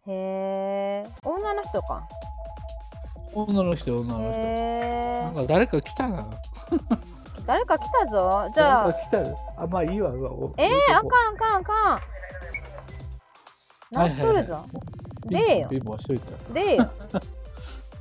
[0.07, 1.07] へえ。
[1.25, 2.09] 女の人か。
[3.35, 5.23] 女の人女の人、へえ。
[5.25, 6.31] なんか誰か来たな
[7.47, 8.51] 誰か来たぞ。
[8.55, 9.19] じゃあ、来た
[9.63, 12.01] あまあいいわうわおえー、あかんあかんあかん。
[13.93, 14.55] ないっとるぞ。
[14.55, 14.93] はいはい
[15.29, 16.91] でえよピンポンしといたでよ。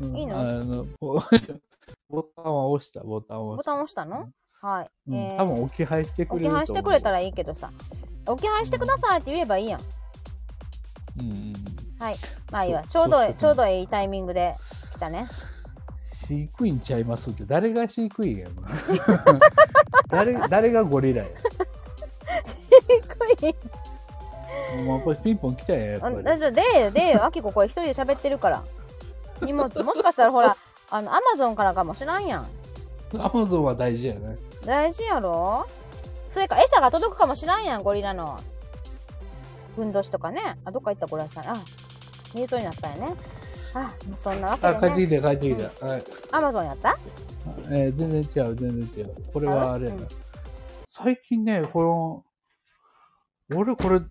[0.01, 0.39] う んいいの？
[0.39, 1.21] あのボ
[2.09, 4.29] ボタンは押したボタンを押したボタン押したの？
[4.59, 4.89] はい。
[5.07, 7.71] うんえー多分置き配してくれる置き配してくれたら、らいいけどさ。
[8.27, 9.81] 置き配してくださいって言えばいいやん。
[11.19, 11.53] うんうん、
[11.99, 12.17] はい。
[12.51, 12.83] まあいいわ。
[12.89, 14.55] ちょうどちょうどいいタイミングで
[14.95, 15.27] 来たね。
[16.05, 18.63] 飼育員ちゃいますって誰が飼育員やの
[20.09, 21.29] 誰誰がゴリラや
[23.39, 23.55] 低い。
[24.77, 27.15] もうやっぱりピンポン来たんややっぱりあじゃあでで。
[27.19, 28.63] あきここれ一人で喋ってるから。
[29.41, 30.55] 荷物、もしかしたらほら、
[30.91, 32.47] あの、アマゾンからかもしらんやん。
[33.17, 35.65] アマゾンは大事やね大事やろ？
[36.29, 38.39] それか餌が届くかもしらんやん、ゴリラの。
[39.75, 40.39] ふんどしとかね。
[40.65, 41.55] あ、どっか行ったゴリラさん。
[41.55, 41.63] あ、
[42.35, 43.15] ミュートになったんやね。
[43.73, 45.17] あ、そんなわあ帰ってけでね。
[45.17, 46.97] きた帰ってきた、はいアマゾンやった？
[47.69, 50.07] えー全然違う全然違うこれはあれやな、うん
[50.89, 52.23] 最近ねこ
[53.49, 54.01] の俺これ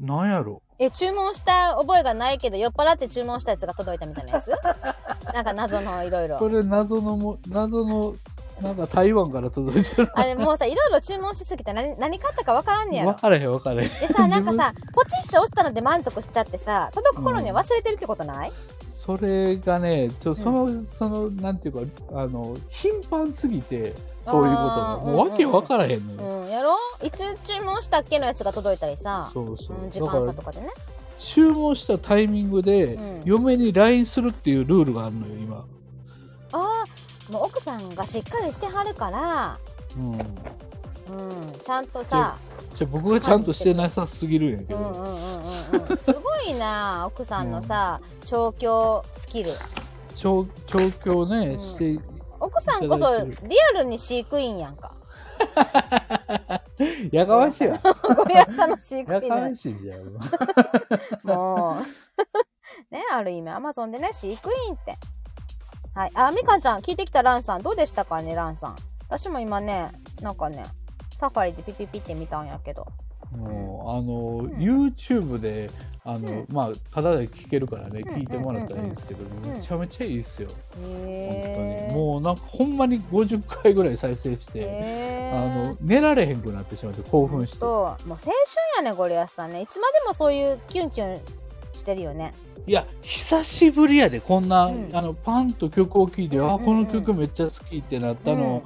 [0.00, 0.62] なんやろ。
[0.78, 4.48] え、注文した覚えがないけど、酔っ払って注文したやつが届いたみたいなやつ？
[5.32, 6.38] なんか謎のいろいろ。
[6.38, 8.14] これ謎のも謎の
[8.60, 13.12] なんか台湾から届いてるあれもうさ、いろいろ注文しすぎて何、何買ったかわからんねやろ。
[13.12, 13.20] 分。
[13.20, 13.88] からへん分からへん。
[14.00, 18.52] でさ、なんかさ、ポチって押したので満足しちゃってさ、届く頃には忘れてるってことない、
[18.92, 23.94] それがね、ちょその、その、なんていうか、あの、頻繁すぎて、
[24.24, 26.42] そういうことが、もうわけわからへんのよ。
[26.42, 29.76] うん、やろいつ注文したっけのやつが届いたりさ、そうそう。
[29.82, 30.68] うん、時間差と、かでね。
[31.18, 35.64] 注文したタイミングで、うん嫁に LINE するっていうルールがあるのよ、今。
[36.52, 39.58] ああ、もう奥さんがしっかりしてはるから、
[39.96, 40.12] うん。
[40.12, 42.36] うん、ちゃんとさ、
[42.74, 45.14] じゃあ僕がちゃんとしてなさすぎるんやけど、うんうんうん
[45.72, 45.96] うんうん。
[45.96, 49.54] すごいな、奥さんのさ、調教スキル。
[50.14, 51.98] 調調教ね、うんして、
[52.44, 54.94] 奥さんこそリアルに飼育員やんか。
[57.12, 57.78] やかましいわ。
[58.16, 61.26] ゴリラさんの飼育やかましいじゃん。
[61.26, 61.86] もう。
[62.90, 64.96] ね、ある意味、アマゾンでね、飼育員って。
[65.94, 66.10] はい。
[66.14, 67.62] あ、みかんちゃん、聞いてきたランさん。
[67.62, 68.76] どうでしたかね、ランさん。
[69.08, 70.64] 私も今ね、なんかね、
[71.18, 72.86] サファリでピピピって見たんやけど。
[73.32, 74.62] もう、あの、ん。
[74.62, 75.70] YouTube で、
[76.04, 76.46] あの、うん。
[76.50, 78.04] まあ、ただで聞けるからね、ん。
[78.04, 80.48] 聞いてもらったらいいですけど、んめちゃめちゃいいっすよ。
[80.82, 81.98] 本へ当に。
[81.98, 87.64] もう、なんか、ほんまに50回ぐらい再生して、へあの、寝られへんくなってしまって、興奮して。
[87.64, 88.30] もう青春
[88.76, 89.62] やね、ゴリアスさんね。
[89.62, 91.20] いつまでもそういうキュンキュン
[91.74, 92.34] してるよね。
[92.66, 94.88] いや、久しぶりやで、こんな、うん。
[94.92, 96.64] あの、パンと曲を聴いて、あ、うんうんうん。
[96.64, 98.62] この曲めっちゃ好きってなったの、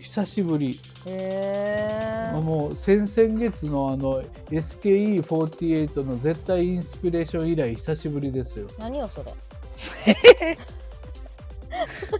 [0.00, 0.80] 久しぶり。
[1.06, 2.40] へー。
[2.40, 8.66] もう先々月のあの SKE48 の絶対インスピレーション以来久しぶりですよ。
[8.78, 9.34] 何よ、それ。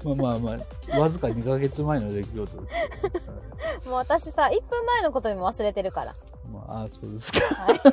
[0.05, 0.57] まあまあま
[0.95, 2.57] あ、わずか2ヶ月前の出来事です。
[3.89, 6.14] もう私さ、1分前のことにも忘れてるから。
[6.53, 7.41] まあ、あそうですか。
[7.55, 7.81] はい。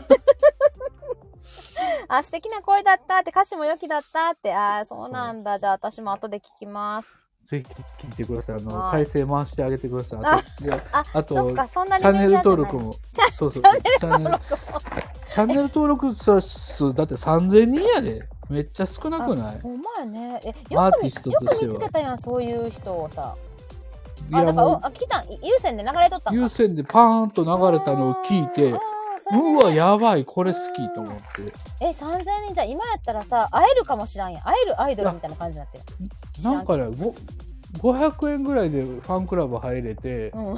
[2.10, 5.60] あ、素敵な声だったって、歌詞も良きだったって、ああ、そうなんだ。
[5.60, 7.27] じゃあ私も後で聞きます。
[7.50, 8.56] ぜひ聞いてください。
[8.58, 10.20] あの、はい再生回してあげてください。
[10.22, 12.82] あと、いやあ、あそっと、か、そんなチャンネル登録も。
[12.82, 12.96] も。
[13.34, 13.64] そうそう。
[13.64, 18.28] チャンネルチャンネル登録者数、だって3000人やで。
[18.50, 19.60] めっちゃ少なくない？
[19.60, 20.42] ほんまやね。
[20.46, 23.36] え、アーティよく見よストとしてはく見つけたやん、そういう人をさ。
[24.30, 26.44] いあ、だから、おやもあ、来たん、い有線で流れとったう、んか？
[26.44, 28.80] 優先でパーンと流れたのを聞いてあー、
[29.20, 31.22] それでうわ、やばい、これ好きと思って。
[31.82, 32.54] え、3000人？
[32.54, 34.42] じゃ、今やったらさ、会えるかもしらんやん。
[34.44, 35.84] 会えるアイドルみたいな感じになってる。
[36.44, 36.86] なんかね、
[37.82, 40.58] ご500円ぐらいでファンクラブ入れて、う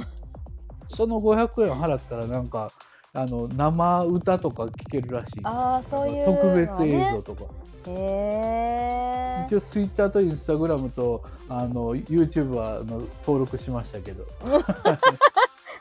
[0.90, 2.70] その500円払ったらなんか、
[3.12, 5.40] あの、生歌とか聴けるらしい。
[5.44, 7.22] ああ、そういう、特別映像ね。
[7.24, 7.44] とか。
[7.86, 9.46] へえ。
[9.46, 14.26] 一応ツイッターとインスタグラムとあの YouTube はあの登録しましたけど。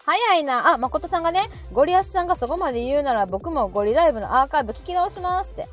[0.06, 0.74] 早いな。
[0.74, 5.68] あ、誠さんがね、ゴリアスさんがそこまで言うなら僕もゴリライブのアーカイブ聞き直しますって。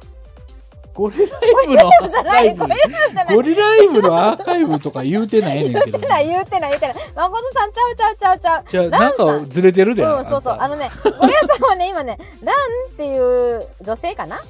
[0.96, 1.30] ゴリライ
[1.66, 3.36] ブのアーカイブゴリライブじゃない。
[3.36, 6.08] ゴリライブのアーカイブとか言うてないねんけど言って。
[6.08, 6.96] ない、言ってない、言ってない。
[7.14, 8.64] 誠さんちゃうちゃうちゃうちゃう。
[8.66, 10.02] じゃあなんかずれてるで。
[10.02, 10.54] うん、そうそう。
[10.54, 12.56] ああのね、ゴリアスさんはね、今ね、ラン
[12.92, 14.42] っていう女性かな？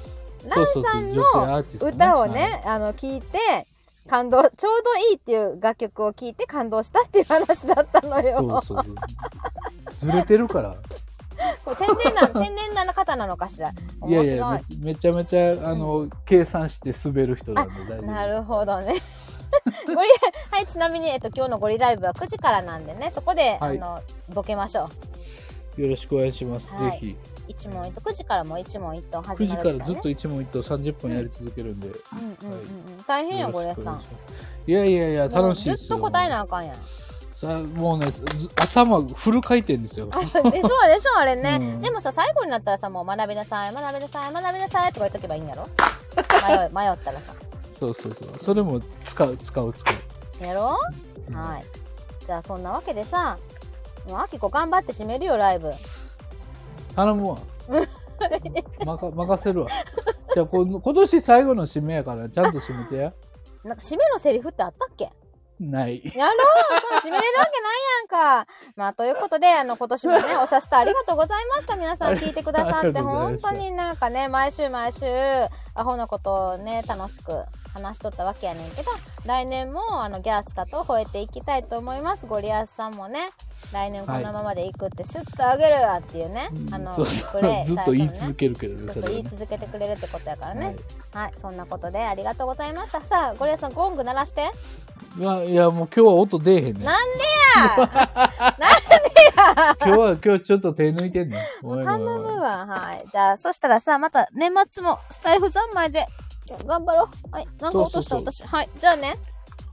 [0.46, 3.66] ランさんのの歌をね、あの、聞いて、
[4.08, 8.36] 感動、ちょうどいいっていう楽曲を聞いて感動したっていう話だったのよ。
[8.36, 10.10] そうそうそう。
[10.12, 10.76] ずれてるから。
[11.64, 13.70] こう天然な、天然な方なのかしら？
[13.70, 14.26] い面白い。
[14.26, 18.02] やいやめ、めちゃめちゃ、あの、計算して滑る人なんで大丈夫。
[18.06, 18.94] なるほどね。
[19.86, 20.08] ゴリ
[20.50, 24.02] はい、ちなみに、えっと、今日のゴリライブは9時からなんでね、そこで、はいあの、
[24.34, 24.88] ボケましょ
[25.78, 25.82] う。
[25.82, 26.66] よろしくお願いします。
[26.72, 27.16] はいぜひ。
[27.48, 31.86] 一問一答、9時からも一問一答始9時まるからずっと一問一答30分やり続けるんで。
[31.88, 33.04] うんうんうんはいうん。
[33.06, 34.02] 大変や、ゴリラさん
[34.66, 34.72] い。
[34.72, 36.76] やいやいや、楽しいずっと答えなあかんやん。
[37.36, 38.24] さあもうね、ず
[38.56, 40.08] 頭フル回転ですよ。
[40.10, 40.70] あでしょでしょ
[41.18, 45.66] あれね、うんでもさ最後になったらさもう学びなさい学びなさい学びなさいとか言っとけばいいんやろ？
[46.48, 47.34] 迷い 迷ったらさ
[47.78, 48.28] そうそうそう。
[48.42, 49.92] それも使う、使う、使
[50.42, 50.44] う。
[50.46, 50.78] やろ？
[51.28, 51.64] うんはい
[52.26, 53.36] じゃあそんなわけでさ
[54.08, 55.72] もうあきこ頑張って締めるよライブ
[56.94, 57.38] 頼むわ。
[59.14, 59.68] 任せるわ。
[60.32, 63.12] じゃあ今年最後の締めやから、ちゃんと締めてや。
[63.62, 65.10] なんか締めのセリフってあったっけ？
[65.60, 66.02] ない。
[66.14, 66.36] やろう
[66.90, 68.52] そう締めれるわけないやんか。
[68.76, 71.76] まあ、ということで、あの、今年もね、 おしゃスタありがとうございました。
[71.76, 75.06] 皆さん聞いてくださって、本当になんかね、毎週毎週、
[75.74, 78.90] アホなことをね、楽しく話しとったわけやねんけど、
[79.24, 82.26] 来年も、あの、ギャースカと吠えていきたいと思います。
[82.26, 83.30] ゴリアスさんもね、
[83.72, 89.22] 来年このままでいくって、スッとあげるわっていうね、あの、そうそうプレイ ずっと言い続けるけどね、そうそう言い。
[89.24, 90.66] 続けてくれるってことやからね。
[90.66, 90.76] はい
[91.16, 93.00] はい、そんなことでありがとうございました。
[93.00, 94.50] さあ、ゴリアスさん、ゴング鳴らして。
[95.18, 96.86] いや、いや、もう今日は音出えへんねん。
[96.86, 96.96] なん
[99.84, 101.40] 今日は、今日ちょっと手抜いてんねん。
[101.62, 102.66] ごめんご頼むわ。
[102.66, 103.04] はい。
[103.10, 106.06] じゃあ、そしたらさ、また年末もスタイフ三昧で
[106.66, 107.30] 頑張ろう。
[107.30, 107.46] はい。
[107.60, 108.44] なんか落とした私。
[108.44, 108.68] はい。
[108.78, 109.14] じゃあね。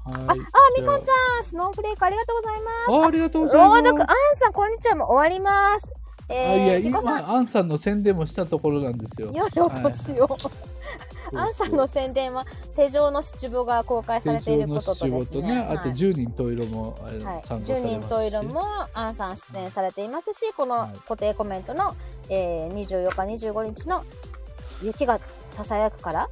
[0.06, 0.40] はい。
[0.40, 0.46] あ、
[0.78, 3.04] みこんちゃん、スノーフレークありがとうございます。
[3.04, 3.82] あありがとうございます。
[3.84, 4.96] 朗読、アンさん、こんにちは。
[4.96, 6.03] もう終わります。
[6.34, 9.32] あいや、えー、みこさん、今、アンさんの宣伝もしたところなんですよ。
[9.32, 10.38] よいお年を。
[11.36, 15.10] アンさんの宣伝は、手錠の七五が公開されていることとですね。
[15.10, 18.62] 手錠の仕事ね、あとはい10人十色も、はい、参加され10ます人トイレも
[18.94, 20.98] アンさん出演されていますしこのはい。
[21.00, 21.96] 固定コメントの、
[22.30, 24.04] えー、24日25日の
[24.84, 25.20] 「雪が
[25.52, 26.30] ささやくから」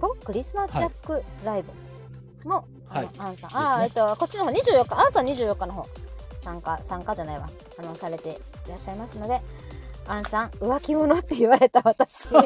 [0.00, 1.62] とクリスマスジャックライ
[2.42, 3.08] ブも、はい。
[3.18, 3.50] アンさん。
[3.52, 5.86] あー、えっとこっちの方24日アンさん24日の方
[6.48, 9.42] 参加参加じゃないわあのされていらっしゃいますので
[10.06, 12.42] アンさん浮気者って言われた私あ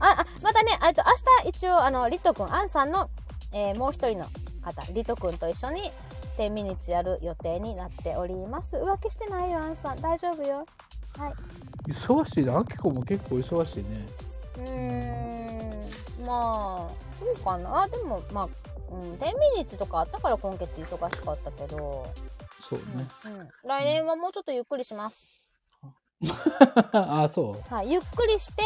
[0.00, 1.02] あまたねえっと
[1.42, 3.08] 明日一応あのリト君アンさんの、
[3.52, 4.26] えーもう一人の
[4.62, 5.92] 方リト君と一緒に
[6.38, 10.66] 10ミニッツやる予定になっております浮気してないよアンさん大丈夫よ
[11.16, 11.34] はい
[11.88, 12.50] 忙しいね。
[12.50, 14.06] アキコも結構忙しいね。
[14.56, 16.90] うーん、まあ、
[17.20, 17.82] そうかな。
[17.82, 18.48] あ、でも、まあ、
[18.94, 22.06] うん、10ミニッツとかあったから今月忙しかったけど、
[22.68, 23.06] そうね。
[23.26, 23.48] うん、うん。
[23.66, 25.26] 来年はもうちょっとゆっくりします。
[26.92, 28.62] あ、 そはい、ゆっくりして。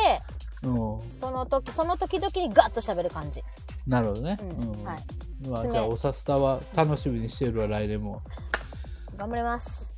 [1.10, 3.42] その時、その時々にガッと喋る感じ。
[3.86, 4.38] なるほどね。
[4.40, 4.84] うん、うん。
[4.84, 5.04] はい。
[5.48, 8.22] まあ、爪じゃあ、おさスタは楽しみにしてるわ、来年も。
[9.16, 9.90] 頑張ります。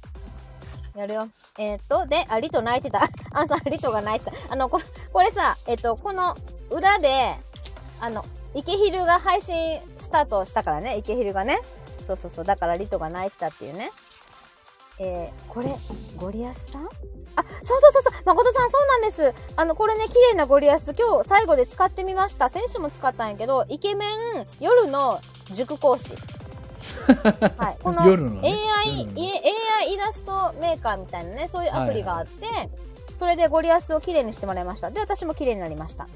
[0.95, 1.29] やるよ。
[1.59, 3.09] えっ、と、で、あ、リト泣いてた。
[3.33, 4.53] あんさん、リトが泣いてた。
[4.53, 6.37] あの、これ、これさ、えっ、と、この
[6.71, 7.37] 裏で、
[8.01, 8.25] あの、
[8.55, 11.61] 池昼が配信スタートしたからね、池昼がね。
[12.07, 12.45] そうそうそう。
[12.45, 13.91] だからリトが泣いてたっていうね。
[14.99, 15.75] えー、これ、
[16.17, 16.85] ゴリアスさん？
[17.37, 19.35] あ、そうそうそうそう、誠さん、そうなんです。
[19.57, 22.51] あの、これね、綺麗なゴリアス、今日最後で使ってみました。
[22.51, 24.11] 先週も使ったんやけど、イケメン
[24.61, 25.21] 夜の
[25.53, 26.15] 塾講師。
[27.57, 27.83] はい。
[27.83, 28.49] この夜のね
[28.85, 32.47] AI、AI イラストメーカーみたいなね、そういうアプリがあって、
[33.17, 34.91] それでゴリアスを綺麗にしてもらいました。
[34.91, 36.09] で、私も綺麗になりました。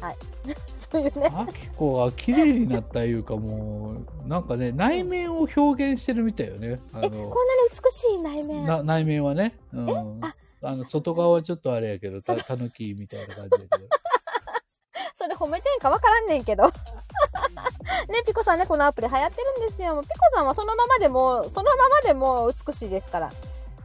[0.00, 0.16] はい。
[0.76, 1.30] そういうね。
[1.34, 6.80] アキコが綺麗になったいうかもう、なんかね、内面を表現してるみたいよね。
[6.92, 7.34] あえ、こんなにの
[7.70, 8.66] 美しい内面。
[8.66, 9.58] な内面はね。
[9.72, 10.24] うん。
[10.24, 13.88] ああの、外側はちょっとあれやけど、た、たぬきみたいな感じだけど。
[15.14, 16.64] それ褒めてんかわからんねんけど。
[18.08, 19.94] ね、ピコさんね、このアプリ流行ってるんですよ。
[19.94, 23.32] もうピコさんはそのままでも、そのままでも美しいですから。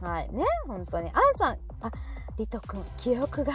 [0.00, 0.32] はい。
[0.32, 1.10] ね、本当に。
[1.10, 1.90] アンさん、あ、
[2.38, 3.52] リトくん、記憶が。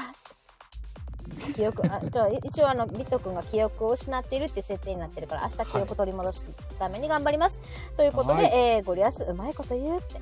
[1.56, 7.60] 記憶、あ、じゃあ一応あの、リトくんが記憶を失っているっていう設定になってるから、明日記憶取り戻すために頑張ります。
[7.98, 10.22] ということで、はいえー、ゴリアス、うまいこと言うって。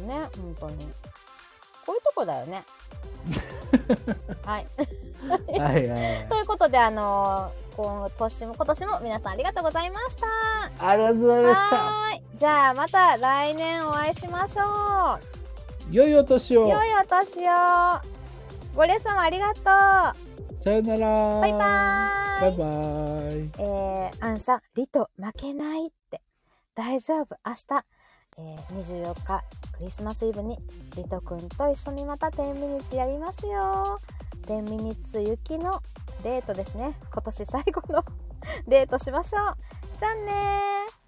[0.00, 0.86] うん、ね、本当に。
[1.84, 2.64] こういうとこだよね。
[4.44, 4.66] はい。
[5.58, 6.26] はいはい。
[6.28, 10.16] ということで、あのー今年も、今年も皆さんありがとうございまし
[10.78, 10.88] た。
[10.88, 11.76] ありがとうございました。
[11.76, 12.22] はーい。
[12.38, 15.18] じゃあ、また来年お会いしましょ
[15.90, 16.64] 良いお年う。
[16.64, 16.68] を。
[16.68, 18.21] 良いお年を。
[18.74, 20.62] ゴリエさんもありがとう。
[20.64, 21.40] さよなら。
[21.40, 22.40] バイバーイ。
[22.40, 22.64] バイバ
[23.30, 23.50] イ。
[23.58, 26.22] えー、アンさん、リト負けないって。
[26.74, 27.36] 大丈夫。
[27.44, 27.84] 明日、
[28.38, 29.42] えー、24日、
[29.76, 30.58] クリスマスイブに、
[30.96, 34.00] リトくんと一緒にまた10ミニッツやりますよ。
[34.46, 35.82] 10ミニッツ行きの
[36.22, 36.94] デートですね。
[37.12, 38.02] 今年最後の
[38.66, 39.98] デートしましょう。
[39.98, 41.01] じゃあねー。